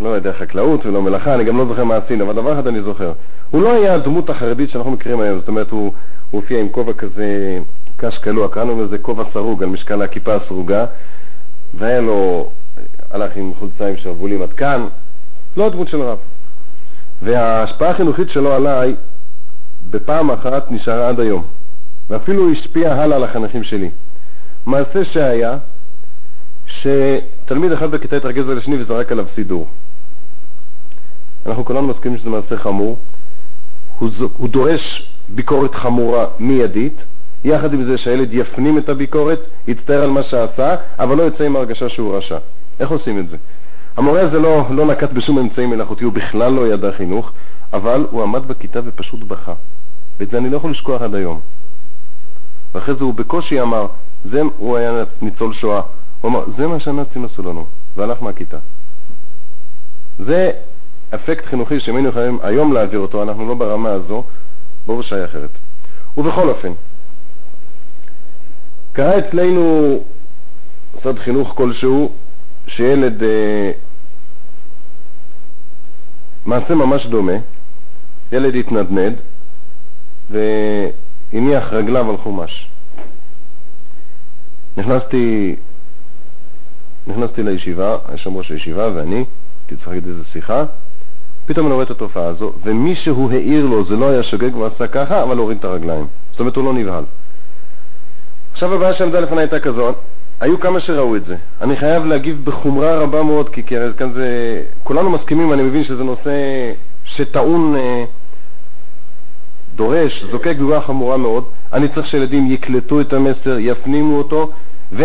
[0.00, 2.82] לא יודע חקלאות ולא מלאכה, אני גם לא זוכר מה עשינו, אבל דבר אחד אני
[2.82, 3.12] זוכר.
[3.50, 5.92] הוא לא היה הדמות החרדית שאנחנו מכירים היום, זאת אומרת, הוא,
[6.30, 7.58] הוא הופיע עם כובע כזה
[7.96, 10.86] קש קלוע, קראנו לזה כובע סרוג על משקל הכיפה הסרוגה,
[11.74, 12.50] והיה לו,
[13.10, 14.86] הלך עם חולצה עם שרוולים עד כאן,
[15.56, 16.18] לא הדמות של רב.
[17.22, 18.96] וההשפעה החינוכית שלו עליי
[19.90, 21.44] בפעם אחת נשארה עד היום,
[22.10, 23.90] ואפילו השפיע הלאה על החניכים שלי.
[24.66, 25.56] מעשה שהיה,
[26.66, 29.68] שתלמיד אחד בכיתה התרגז על השני וזרק עליו סידור.
[31.46, 32.98] אנחנו כולנו מסכימים שזה מעשה חמור,
[33.98, 36.96] הוא, הוא דורש ביקורת חמורה מיידית,
[37.44, 41.56] יחד עם זה שהילד יפנים את הביקורת, יצטער על מה שעשה, אבל לא יצא עם
[41.56, 42.38] הרגשה שהוא רשע.
[42.80, 43.36] איך עושים את זה?
[43.96, 47.32] המורה הזה לא, לא נקט בשום אמצעי מלאכותי, הוא בכלל לא ידע חינוך,
[47.72, 49.54] אבל הוא עמד בכיתה ופשוט בכה.
[50.18, 51.40] ואת זה אני לא יכול לשכוח עד היום.
[52.74, 53.86] ואחרי זה הוא בקושי אמר,
[54.24, 55.80] זה, הוא היה ניצול שואה,
[56.20, 57.66] הוא אמר, זה מה שהנאצים עשו לנו,
[57.96, 58.58] והלך מהכיתה.
[60.18, 60.50] זה
[61.14, 64.24] אפקט חינוכי שאם היינו יכולים היום להעביר אותו, אנחנו לא ברמה הזו,
[64.86, 65.50] בואו בשעה אחרת.
[66.18, 66.72] ובכל אופן,
[68.92, 69.98] קרה אצלנו
[70.94, 72.12] מוסד חינוך כלשהו,
[72.66, 73.70] שילד, אה,
[76.46, 77.32] מעשה ממש דומה,
[78.32, 79.14] ילד התנדנד
[80.30, 82.68] והניח רגליו על חומש.
[84.76, 85.56] נכנסתי,
[87.06, 90.64] נכנסתי לישיבה, שם ראש הישיבה ואני, הייתי צריך להגיד איזה שיחה,
[91.46, 95.22] פתאום אני רואה את התופעה הזו, ומישהו העיר לו, זה לא היה שוגג ועשה ככה,
[95.22, 96.06] אבל הוריד את הרגליים.
[96.30, 97.04] זאת אומרת, הוא לא נבהל.
[98.52, 99.92] עכשיו הבעיה שעמדה לפני הייתה כזו,
[100.40, 101.36] היו כמה שראו את זה.
[101.60, 103.62] אני חייב להגיב בחומרה רבה מאוד, כי
[103.96, 104.62] כאן זה...
[104.84, 106.30] כולנו מסכימים, אני מבין שזה נושא
[107.04, 108.04] שטעון, אה,
[109.74, 111.44] דורש, זוקק תגובה חמורה מאוד.
[111.72, 114.50] אני צריך שילדים יקלטו את המסר, יפנימו אותו,
[114.92, 115.04] ו...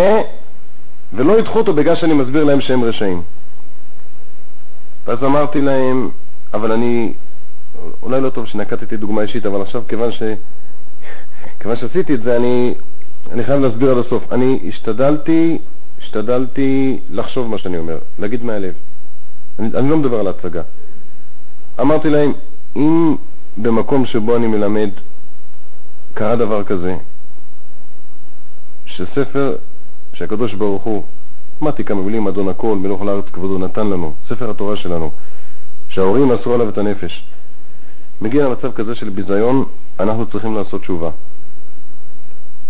[1.13, 3.21] ולא ידחו אותו בגלל שאני מסביר להם שהם רשעים.
[5.05, 6.09] ואז אמרתי להם,
[6.53, 7.13] אבל אני,
[8.03, 10.23] אולי לא טוב שנקטתי דוגמה אישית, אבל עכשיו כיוון, ש...
[11.59, 12.73] כיוון שעשיתי את זה, אני
[13.31, 14.33] אני חייב להסביר עד הסוף.
[14.33, 15.57] אני השתדלתי,
[15.99, 18.73] השתדלתי לחשוב מה שאני אומר, להגיד מהלב.
[19.59, 20.61] אני, אני לא מדבר על ההצגה.
[21.79, 22.33] אמרתי להם,
[22.75, 23.15] אם
[23.57, 24.89] במקום שבו אני מלמד
[26.13, 26.95] קרה דבר כזה,
[28.85, 29.55] שספר
[30.13, 31.03] שהקדוש ברוך הוא,
[31.63, 35.11] אמרתי כמה מילים, אדון הכל, מלוך לארץ כבודו נתן לנו, ספר התורה שלנו,
[35.91, 37.23] שההורים מסרו עליו את הנפש,
[38.21, 39.65] מגיע למצב כזה של ביזיון,
[39.99, 41.09] אנחנו צריכים לעשות תשובה.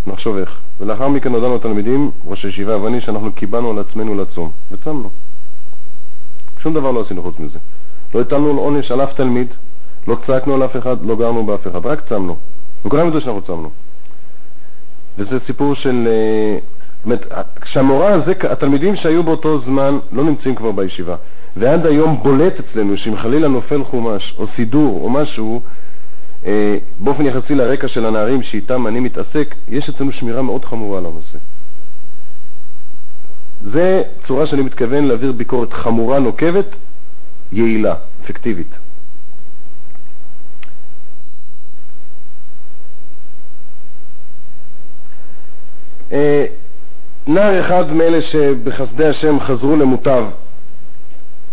[0.07, 0.59] נחשוב איך.
[0.79, 5.09] ולאחר מכן הודענו לתלמידים, ראש הישיבה ואני, שאנחנו קיבלנו על עצמנו לצום, וצמנו.
[6.59, 7.59] שום דבר לא עשינו חוץ מזה.
[8.15, 9.47] לא הטלנו עונש על אף תלמיד,
[10.07, 12.35] לא צעקנו על אף אחד, לא גרנו באף אחד, רק צמנו.
[12.85, 13.69] וכולם ידעו שאנחנו צמנו.
[15.17, 16.07] וזה סיפור של...
[17.01, 17.21] אה, באמת,
[17.61, 21.15] כשהמורה הזה, התלמידים שהיו באותו זמן לא נמצאים כבר בישיבה,
[21.57, 25.61] ועד היום בולט אצלנו שאם חלילה נופל חומש או סידור או משהו,
[26.45, 31.05] אה, באופן יחסי לרקע של הנערים שאיתם אני מתעסק, יש אצלנו שמירה מאוד חמורה על
[31.05, 31.37] הנושא.
[33.61, 36.65] זה צורה שאני מתכוון להעביר ביקורת חמורה, נוקבת,
[37.51, 37.95] יעילה,
[38.25, 38.67] אפקטיבית.
[46.11, 46.45] אה,
[47.27, 50.23] נער אחד מאלה שבחסדי השם חזרו למוטב,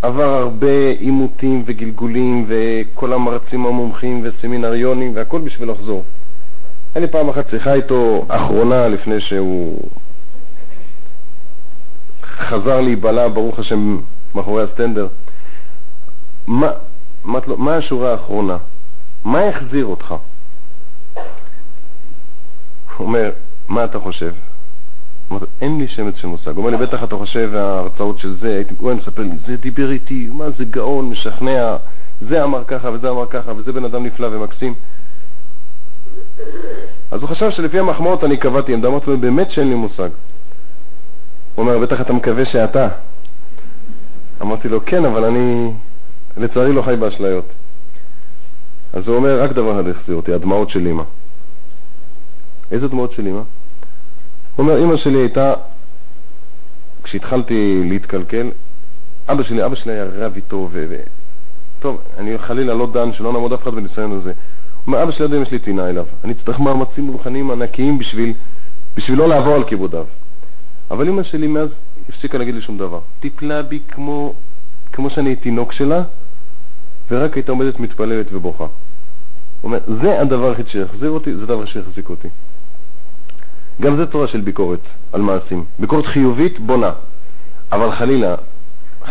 [0.02, 6.04] עבר הרבה עימותים וגלגולים וכל המרצים המומחים וסמינריונים והכל בשביל לחזור.
[6.94, 9.88] היה לי פעם אחת שיחה איתו אחרונה לפני שהוא
[12.22, 13.98] חזר להיבלע, ברוך השם,
[14.34, 15.06] מאחורי הסטנדר.
[16.46, 16.70] מה,
[17.24, 18.56] מה, מה השורה האחרונה?
[19.24, 20.14] מה החזיר אותך?
[22.96, 23.30] הוא אומר,
[23.68, 24.32] מה אתה חושב?
[25.30, 26.48] אמרתי, אין לי שמץ של מושג.
[26.48, 29.90] הוא אומר לי, בטח אתה חושב, ההרצאות של זה, הוא היה מספר לי, זה דיבר
[29.90, 31.76] איתי, מה זה גאון, משכנע,
[32.20, 34.74] זה אמר ככה וזה אמר ככה, וזה בן אדם נפלא ומקסים.
[37.10, 40.08] אז הוא חשב שלפי המחמאות אני קבעתי עמדה, אמרתי לו, באמת שאין לי מושג.
[41.54, 42.88] הוא אומר, בטח אתה מקווה שאתה.
[44.42, 45.72] אמרתי לו, כן, אבל אני
[46.36, 47.44] לצערי לא חי באשליות.
[48.92, 51.02] אז הוא אומר, רק דבר אחד החזיר אותי, הדמעות של אמא.
[52.70, 53.42] איזה דמעות של אמא?
[54.58, 55.54] הוא אומר, אמא שלי הייתה,
[57.02, 58.50] כשהתחלתי להתקלקל,
[59.28, 60.86] אבא שלי, אבא שלי היה רב איתו, ו...
[60.90, 60.96] ו...
[61.80, 64.32] טוב, אני חלילה לא דן, שלא נעמוד אף אחד בניסיון הזה.
[64.32, 64.34] הוא
[64.86, 66.04] אומר, אבא שלי עד היום יש לי טינה אליו.
[66.24, 68.32] אני צריך מאמצים רוחניים ענקיים בשביל,
[68.96, 70.06] בשביל לא לעבור על כיבודיו.
[70.90, 71.68] אבל אמא שלי מאז
[72.08, 73.00] הפסיקה להגיד לי שום דבר.
[73.20, 74.34] טיפלה בי כמו,
[74.92, 76.02] כמו שאני תינוק שלה,
[77.10, 78.64] ורק הייתה עומדת מתפללת ובוכה.
[78.64, 78.70] הוא
[79.62, 82.28] אומר, זה הדבר היחיד שהחזיר אותי, זה הדבר שהחזיק אותי.
[83.80, 84.80] גם זה צורה של ביקורת
[85.12, 85.64] על מעשים.
[85.78, 86.92] ביקורת חיובית בונה.
[87.72, 88.34] אבל חלילה,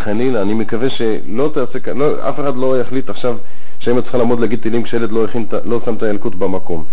[0.03, 3.37] חלילה, אני מקווה שלא תעשה, לא, אף אחד לא יחליט עכשיו
[3.79, 5.25] שהאמא צריכה לעמוד להגיד תהילים כשילד לא,
[5.65, 6.83] לא שם את הילקוט במקום.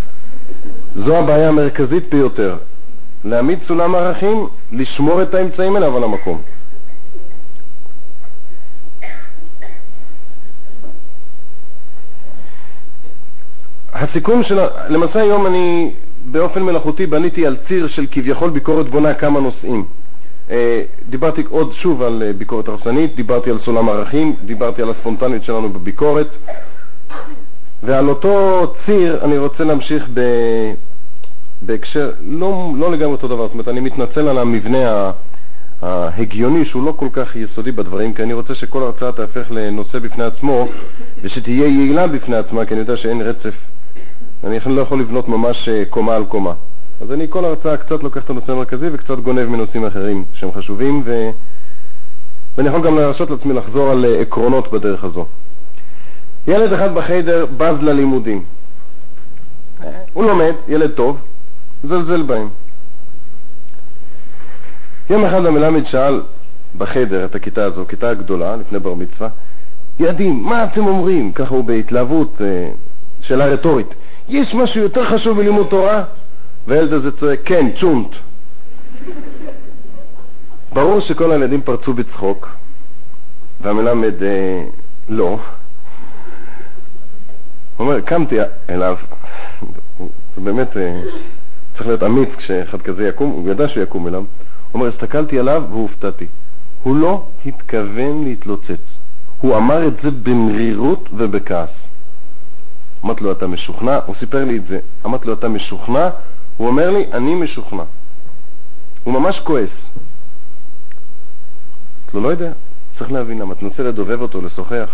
[0.95, 2.57] זו הבעיה המרכזית ביותר.
[3.25, 6.41] להעמיד סולם ערכים, לשמור את האמצעים האלה, אבל המקום.
[13.93, 14.59] הסיכום של...
[14.89, 15.91] למעשה היום אני
[16.25, 19.85] באופן מלאכותי בניתי על ציר של כביכול ביקורת בונה כמה נושאים.
[20.51, 25.45] אה, דיברתי עוד שוב על אה, ביקורת הרסנית, דיברתי על סולם ערכים, דיברתי על הספונטניות
[25.45, 26.29] שלנו בביקורת,
[27.83, 30.21] ועל אותו ציר אני רוצה להמשיך ב...
[31.63, 35.11] בהקשר, לא, לא לגמרי אותו דבר, זאת אומרת, אני מתנצל על המבנה
[35.83, 40.25] ההגיוני שהוא לא כל כך יסודי בדברים, כי אני רוצה שכל הרצאה תהפך לנושא בפני
[40.25, 40.69] עצמו
[41.23, 43.55] ושתהיה יעילה בפני עצמה, כי אני יודע שאין רצף
[44.47, 46.53] אני לא יכול לבנות ממש אה, קומה על קומה.
[47.01, 51.03] אז אני כל הרצאה קצת לוקח את הנושא המרכזי וקצת גונב מנושאים אחרים שהם חשובים,
[51.05, 51.31] ו...
[52.57, 55.27] ואני יכול גם להרשות לעצמי לחזור על אה, עקרונות בדרך הזו.
[56.47, 58.45] ילד אחד בחיידר בז ללימודים.
[60.13, 61.19] הוא לומד, ילד טוב,
[61.83, 62.49] זלזל בהם.
[65.11, 66.23] יום אחד המלמד שאל
[66.79, 69.29] בחדר את הכיתה הזו, כיתה גדולה, לפני בר מצווה,
[70.01, 71.33] ילדים, מה אתם אומרים?
[71.33, 72.71] ככה הוא בהתלהבות, אה,
[73.21, 73.95] שאלה רטורית.
[74.29, 76.05] יש משהו יותר חשוב מלימוד תורה?
[76.67, 78.15] והילד הזה צועק, כן, צ'ונט.
[80.73, 82.49] ברור שכל הילדים פרצו בצחוק,
[83.61, 84.65] והמלמד אה,
[85.09, 85.39] לא.
[87.77, 88.37] הוא אומר, קמתי
[88.71, 88.97] אליו,
[89.99, 91.01] זה באמת אה,
[91.75, 94.21] צריך להיות אמיץ כשאחד כזה יקום, הוא ידע שהוא יקום אליו.
[94.21, 94.27] הוא
[94.75, 96.27] אומר, הסתכלתי עליו והופתעתי.
[96.83, 98.81] הוא לא התכוון להתלוצץ.
[99.41, 101.84] הוא אמר את זה במרירות ובכעס.
[103.05, 103.99] אמרתי לו, אתה משוכנע?
[104.07, 104.79] הוא סיפר לי את זה.
[105.07, 106.11] אמרתי לו, אתה משוכנע?
[106.57, 107.83] הוא אומר לי, אני משוכנע.
[109.05, 109.69] הוא ממש כועס.
[112.03, 112.53] אמרתי לו, לא יודע,
[112.99, 113.55] צריך להבין למה.
[113.55, 114.89] תנסה לדובב אותו, לשוחח.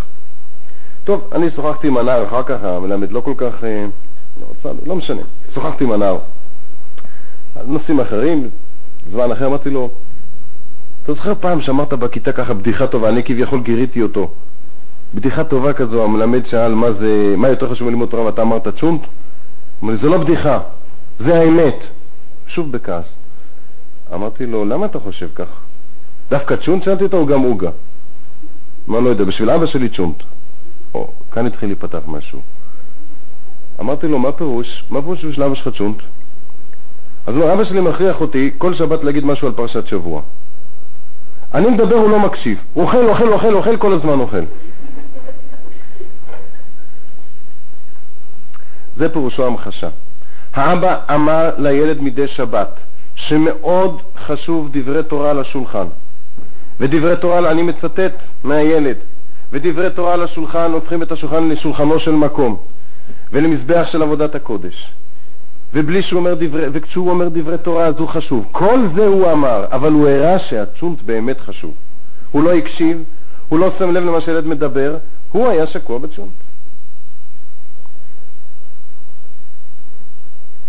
[1.03, 3.63] טוב, אני שוחחתי עם הנער אחר כך, המלמד לא כל כך...
[3.63, 3.85] אה,
[4.41, 5.21] לא, רוצה, לא משנה.
[5.53, 6.17] שוחחתי עם הנער.
[7.55, 8.49] על נושאים אחרים,
[9.11, 9.89] זמן אחר, אמרתי לו,
[11.03, 14.31] אתה זוכר פעם שאמרת בכיתה ככה בדיחה טובה, אני כביכול גיריתי אותו.
[15.13, 19.01] בדיחה טובה כזו, המלמד שאל מה זה, מה יותר חשוב ללמוד תורה ואתה אמרת צ'ונט?
[19.83, 20.59] אמר לי, זה לא בדיחה,
[21.19, 21.79] זה האמת.
[22.47, 23.05] שוב בכעס.
[24.13, 25.47] אמרתי לו, למה אתה חושב כך?
[26.29, 27.69] דווקא צ'ונט שאלתי אותו או גם עוגה?
[28.87, 30.23] מה לא יודע, בשביל אבא שלי צ'ונט.
[30.93, 32.39] או, כאן התחיל להיפתח משהו.
[33.79, 34.83] אמרתי לו, מה פירוש?
[34.89, 35.97] מה פירוש בשביל אבא שלך צ'ונט?
[37.27, 40.21] אז הוא אבא שלי מכריח אותי כל שבת להגיד משהו על פרשת שבוע.
[41.53, 42.57] אני מדבר, הוא לא מקשיב.
[42.73, 44.43] הוא אוכל, אוכל, אוכל, אוכל, כל הזמן אוכל.
[49.01, 49.89] זה פירושו המחשה.
[50.53, 52.79] האבא אמר לילד מדי שבת
[53.15, 55.85] שמאוד חשוב דברי תורה על השולחן.
[56.79, 58.97] ודברי תורה, אני מצטט מהילד,
[59.51, 62.57] ודברי תורה על השולחן הופכים את השולחן לשולחנו של מקום
[63.31, 64.91] ולמזבח של עבודת הקודש.
[65.73, 68.45] ובלי שהוא אומר דברי, וכשהוא אומר דברי תורה אז הוא חשוב.
[68.51, 71.73] כל זה הוא אמר, אבל הוא הראה שהצ'ונט באמת חשוב.
[72.31, 73.03] הוא לא הקשיב,
[73.49, 74.97] הוא לא שם לב למה שהילד מדבר,
[75.31, 76.40] הוא היה שקוע בצ'ונט.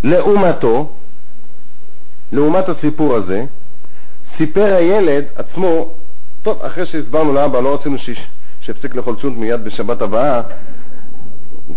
[0.03, 0.89] לעומתו,
[2.33, 3.45] לעומת הסיפור הזה,
[4.37, 5.89] סיפר הילד עצמו,
[6.43, 7.97] טוב, אחרי שהסברנו לאבא, לא רצינו
[8.61, 10.41] שיפסיק לאכול צ'ונט מיד בשבת הבאה,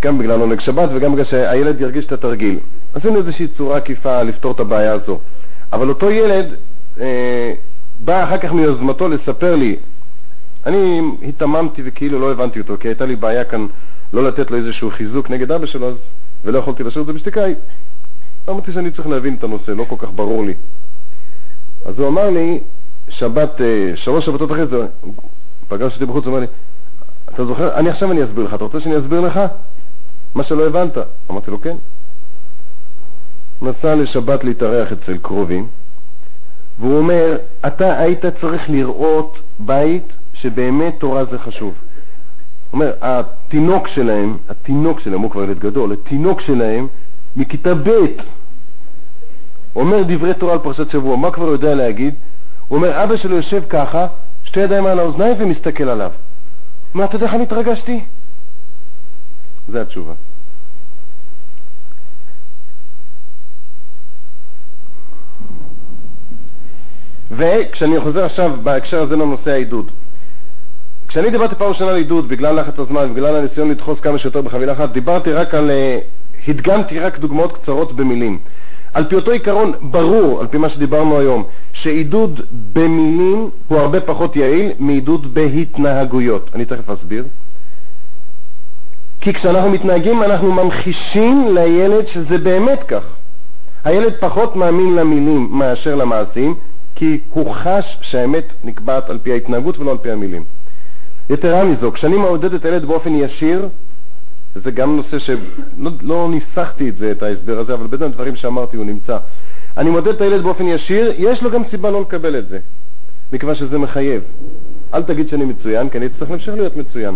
[0.01, 2.59] גם בגלל עונג שבת וגם בגלל שהילד ירגיש את התרגיל.
[2.93, 5.19] עשינו איזושהי צורה עקיפה לפתור את הבעיה הזו.
[5.73, 6.45] אבל אותו ילד
[6.99, 7.53] אה,
[7.99, 9.76] בא אחר כך מיוזמתו לספר לי,
[10.65, 13.67] אני התממתי וכאילו לא הבנתי אותו, כי הייתה לי בעיה כאן
[14.13, 15.95] לא לתת לו איזשהו חיזוק נגד אבא שלו, אז,
[16.45, 17.41] ולא יכולתי להשאיר את זה בשתיקה.
[18.49, 20.53] אמרתי שאני צריך להבין את הנושא, לא כל כך ברור לי.
[21.85, 22.59] אז הוא אמר לי,
[23.09, 24.77] שבת, אה, שלוש שבתות אחרי זה,
[25.67, 26.47] פגש אותי בחוץ, הוא אמר לי,
[27.33, 27.75] אתה זוכר?
[27.75, 29.39] אני עכשיו אני אסביר לך, אתה רוצה שאני אסביר לך?
[30.35, 30.97] מה שלא הבנת.
[31.31, 31.75] אמרתי לו, כן.
[33.61, 35.67] נסע לשבת להתארח אצל קרובים,
[36.79, 37.37] והוא אומר,
[37.67, 41.73] אתה היית צריך לראות בית שבאמת תורה זה חשוב.
[41.73, 46.87] הוא אומר, התינוק שלהם, התינוק שלהם, הוא כבר ילד גדול, התינוק שלהם
[47.36, 47.89] מכיתה ב'
[49.75, 52.13] אומר דברי תורה על פרשת שבוע, מה כבר יודע להגיד?
[52.67, 54.07] הוא אומר, אבא שלו יושב ככה,
[54.43, 56.11] שתי ידיים על האוזניים ומסתכל עליו.
[56.93, 57.99] אומר, אתה יודע איך אני התרגשתי?
[59.67, 60.13] זה התשובה.
[67.31, 69.91] וכשאני חוזר עכשיו בהקשר הזה לנושא העידוד.
[71.07, 74.73] כשאני דיברתי פעם ראשונה על עידוד בגלל לחץ הזמן, בגלל הניסיון לדחוס כמה שיותר בחבילה
[74.73, 75.99] אחת, דיברתי רק על, אה,
[76.47, 78.39] הדגמתי רק דוגמאות קצרות במילים.
[78.93, 81.43] על פי אותו עיקרון ברור, על פי מה שדיברנו היום,
[81.73, 82.41] שעידוד
[82.73, 86.49] במילים הוא הרבה פחות יעיל מעידוד בהתנהגויות.
[86.55, 87.25] אני תכף אסביר.
[89.21, 93.03] כי כשאנחנו מתנהגים אנחנו ממחישים לילד שזה באמת כך.
[93.83, 96.55] הילד פחות מאמין למילים מאשר למעשים,
[96.95, 100.43] כי הוא חש שהאמת נקבעת על פי ההתנהגות ולא על פי המילים.
[101.29, 103.67] יתרה מזו, כשאני מעודד את הילד באופן ישיר,
[104.55, 108.77] וזה גם נושא שלא לא ניסחתי את זה, את ההסבר הזה, אבל בין הדברים שאמרתי
[108.77, 109.17] הוא נמצא.
[109.77, 112.59] אני מודד את הילד באופן ישיר, יש לו גם סיבה לא לקבל את זה,
[113.33, 114.21] מכיוון שזה מחייב.
[114.93, 117.15] אל תגיד שאני מצוין, כי אני צריך להמשיך להיות מצוין.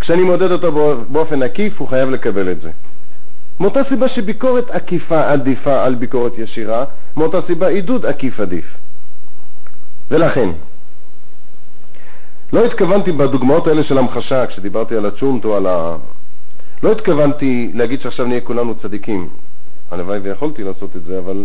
[0.00, 0.72] כשאני מודד אותו
[1.08, 2.70] באופן עקיף, הוא חייב לקבל את זה.
[3.60, 6.84] מאותה סיבה שביקורת עקיפה עדיפה על ביקורת ישירה,
[7.16, 8.64] מאותה סיבה עידוד עקיף עדיף.
[10.10, 10.48] ולכן,
[12.52, 15.96] לא התכוונתי בדוגמאות האלה של המחשה, כשדיברתי על הצ'ונט או על ה...
[16.84, 19.28] לא התכוונתי להגיד שעכשיו נהיה כולנו צדיקים.
[19.90, 21.44] הלוואי ויכולתי לעשות את זה, אבל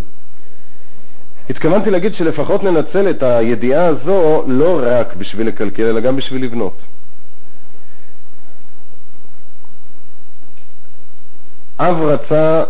[1.49, 6.77] התכוונתי להגיד שלפחות ננצל את הידיעה הזו לא רק בשביל לקלקל, אלא גם בשביל לבנות.
[11.79, 12.63] אב רצה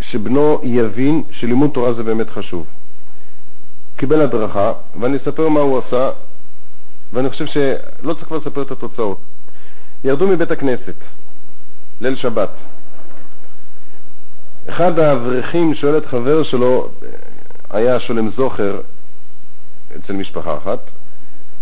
[0.00, 2.66] שבנו יבין שלימוד תורה זה באמת חשוב.
[3.96, 6.10] קיבל הדרכה, ואני אספר מה הוא עשה,
[7.12, 9.20] ואני חושב שלא צריך כבר לספר את התוצאות.
[10.04, 10.94] ירדו מבית הכנסת,
[12.00, 12.50] ליל שבת.
[14.68, 16.88] אחד האברכים שואל את חבר שלו,
[17.70, 18.80] היה שולם זוכר
[19.96, 20.78] אצל משפחה אחת,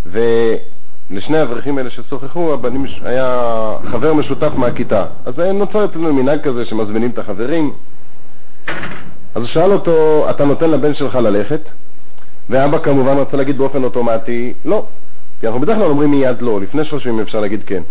[0.07, 5.07] ולשני האברכים האלה ששוחחו, הבנים, היה חבר משותף מהכיתה.
[5.25, 7.73] אז נוצר אצלנו מנהג כזה שמזמינים את החברים.
[9.35, 11.61] אז הוא שאל אותו, אתה נותן לבן שלך ללכת?
[12.51, 14.87] ואבא כמובן רצה להגיד באופן אוטומטי לא,
[15.41, 17.83] כי אנחנו בדרך כלל אומרים מיד לא, לפני שלושים אפשר להגיד כן.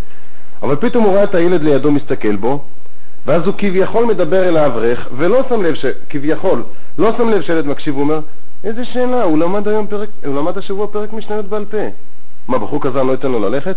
[0.64, 2.64] אבל פתאום הוא ראה את הילד לידו מסתכל בו,
[3.26, 5.86] ואז הוא כביכול מדבר אל האברך, ולא שם לב, ש...
[6.10, 6.64] כביכול,
[6.98, 8.20] לא שם לב שילד מקשיב, הוא אומר,
[8.64, 11.78] איזה שאלה, הוא למד היום פרק, הוא למד השבוע פרק משניות בעל פה.
[12.48, 13.76] מה, בחור כזה אני לא אתן לו ללכת?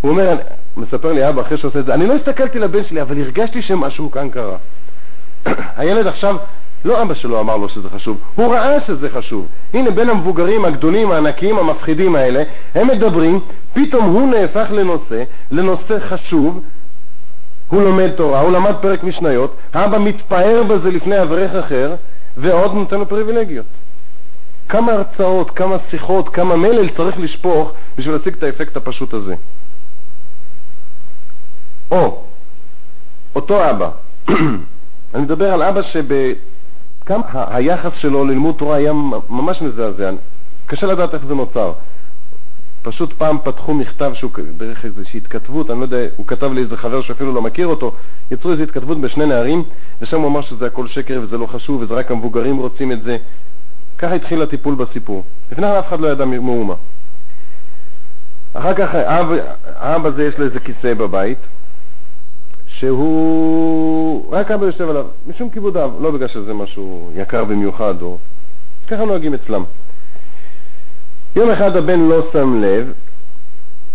[0.00, 0.36] הוא אומר,
[0.76, 4.10] מספר לי אבא אחרי שעושה את זה, אני לא הסתכלתי לבן שלי, אבל הרגשתי שמשהו
[4.10, 4.56] כאן קרה.
[5.76, 6.36] הילד עכשיו,
[6.86, 9.46] לא אבא שלו אמר לו שזה חשוב, הוא ראה שזה חשוב.
[9.74, 12.42] הנה, בין המבוגרים הגדולים, הענקיים, המפחידים האלה,
[12.74, 13.40] הם מדברים,
[13.72, 16.64] פתאום הוא נהפך לנושא, לנושא חשוב,
[17.68, 21.94] הוא לומד תורה, הוא למד פרק משניות, האבא מתפאר בזה לפני אברך אחר,
[22.36, 23.66] ועוד נותן לו פריבילגיות.
[24.68, 29.34] כמה הרצאות, כמה שיחות, כמה מלל צריך לשפוך בשביל להשיג את האפקט הפשוט הזה.
[31.90, 32.22] או,
[33.34, 33.90] אותו אבא,
[35.14, 35.80] אני מדבר על אבא
[37.06, 38.92] שכמה היחס שלו ללימוד תורה היה
[39.28, 40.10] ממש מזעזע,
[40.66, 41.72] קשה לדעת איך זה נוצר.
[42.82, 46.76] פשוט פעם פתחו מכתב שהוא דרך איזושהי התכתבות, אני לא יודע, הוא כתב לי איזה
[46.76, 47.92] חבר שאפילו לא מכיר אותו,
[48.30, 49.62] יצרו איזו התכתבות בשני נערים,
[50.02, 53.16] ושם הוא אמר שזה הכל שקר וזה לא חשוב וזה רק המבוגרים רוצים את זה.
[53.98, 55.24] ככה התחיל הטיפול בסיפור.
[55.52, 56.74] לפני כן אף אחד לא ידע מאומה.
[58.54, 58.88] אחר כך
[59.64, 61.38] האב הזה יש לו איזה כיסא בבית,
[62.78, 68.18] שהוא רק אבא יושב עליו, משום כיבוד אב, לא בגלל שזה משהו יקר במיוחד, או
[68.88, 69.64] ככה נוהגים אצלם.
[71.36, 72.92] יום אחד הבן לא שם לב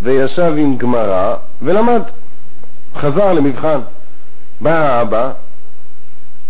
[0.01, 2.01] וישב עם גמרא ולמד,
[2.95, 3.79] חזר למבחן.
[4.61, 5.32] בא האבא,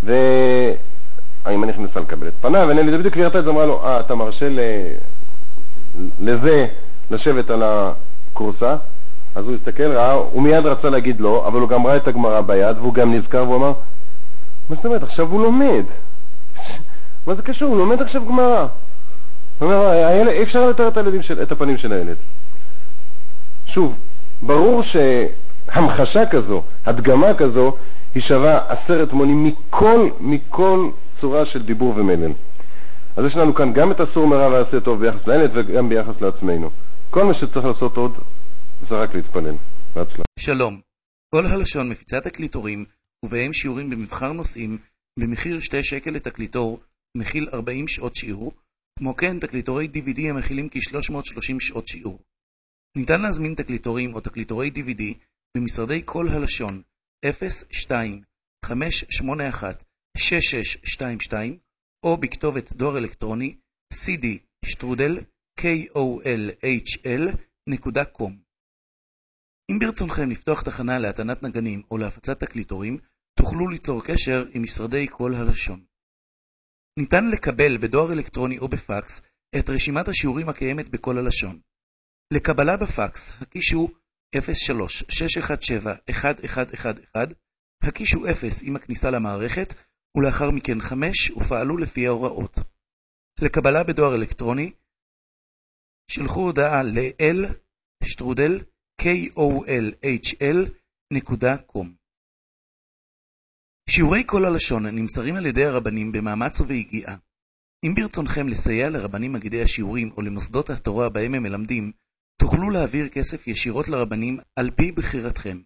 [0.04, 4.50] והאמא נכנסה לקבל את פניו, ונלי בדיוק קבירתה את זה, אמרה לו, אה, אתה מרשה
[4.50, 4.60] ל...
[6.20, 6.68] לזה
[7.12, 8.76] לשבת על הכורסה?
[9.36, 12.42] אז הוא הסתכל, ראה, הוא מיד רצה להגיד לא, אבל הוא גם ראה את הגמרא
[12.42, 13.74] ביד, והוא גם נזכר, והוא אמר,
[14.70, 15.84] מה זאת אומרת, עכשיו הוא לומד.
[17.28, 17.70] מה זה קשור?
[17.70, 18.68] הוא לומד עכשיו גמרא.
[19.62, 22.16] אי אפשר לתאר את, של, את הפנים של הילד.
[23.66, 23.96] שוב,
[24.42, 27.76] ברור שהמחשה כזו, הדגמה כזו,
[28.16, 30.90] היא שווה עשרת מונים מכל, מכל
[31.22, 32.32] צורה של דיבור ומלל.
[33.18, 36.70] אז יש לנו כאן גם את אסור מרע ועשה טוב ביחס לילד וגם ביחס לעצמנו.
[37.10, 38.12] כל מה שצריך לעשות עוד
[38.92, 39.58] זה רק להתפלל.
[39.96, 40.24] בהצלחה.
[40.40, 40.82] שלום.
[41.36, 42.86] כל הלשון מפיצת תקליטורים,
[43.26, 44.78] ובהם שיעורים במבחר נושאים,
[45.20, 46.80] במחיר שתי שקל לתקליטור,
[47.18, 48.54] מכיל 40 שעות שיעור,
[49.00, 52.20] כמו כן תקליטורי DVD המכילים כ-330 שעות שיעור.
[52.98, 55.04] ניתן להזמין תקליטורים או תקליטורי DVD
[55.58, 56.82] במשרדי כל הלשון
[58.66, 61.34] 02-581-6622
[62.06, 63.56] או בכתובת דואר אלקטרוני
[63.94, 64.26] cd
[64.66, 65.18] שטרודל
[65.62, 67.12] kolhl.com
[69.72, 72.98] אם ברצונכם לפתוח תחנה להטענת נגנים או להפצת תקליטורים,
[73.40, 75.84] תוכלו ליצור קשר עם משרדי כל הלשון.
[77.00, 79.22] ניתן לקבל בדואר אלקטרוני או בפקס
[79.60, 81.60] את רשימת השיעורים הקיימת בכל הלשון.
[82.34, 83.90] לקבלה בפקס, הקישו
[84.36, 84.38] 03-617-1111,
[87.84, 89.74] הקישו 0 עם הכניסה למערכת,
[90.18, 92.58] ולאחר מכן 5 ופעלו לפי ההוראות.
[93.42, 94.72] לקבלה בדואר אלקטרוני,
[96.12, 97.54] שלחו הודעה ל-l
[98.04, 98.60] שטרודל
[99.02, 100.28] kolhl.com
[103.90, 107.18] שיעורי כל הלשון נמסרים על ידי הרבנים במאמץ וביגיעה.
[107.86, 111.92] אם ברצונכם לסייע לרבנים מגידי השיעורים או למוסדות התורה בהם הם מלמדים,
[112.42, 115.62] תוכלו להעביר כסף ישירות לרבנים על פי בחירתכם.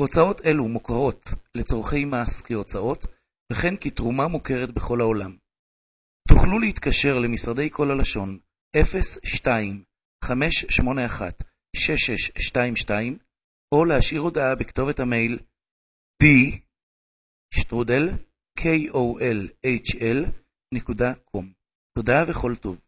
[0.00, 3.06] הוצאות אלו מוכרות לצורכי מס כהוצאות,
[3.52, 5.36] וכן כתרומה מוכרת בכל העולם.
[6.28, 8.38] תוכלו להתקשר למשרדי כל הלשון
[11.76, 12.90] 02-581-6622
[13.74, 15.38] או להשאיר הודעה בכתובת המייל
[16.22, 16.26] d
[17.54, 18.08] שטרודל
[18.60, 19.34] kolhl.com.
[21.98, 22.87] תודה וכל טוב.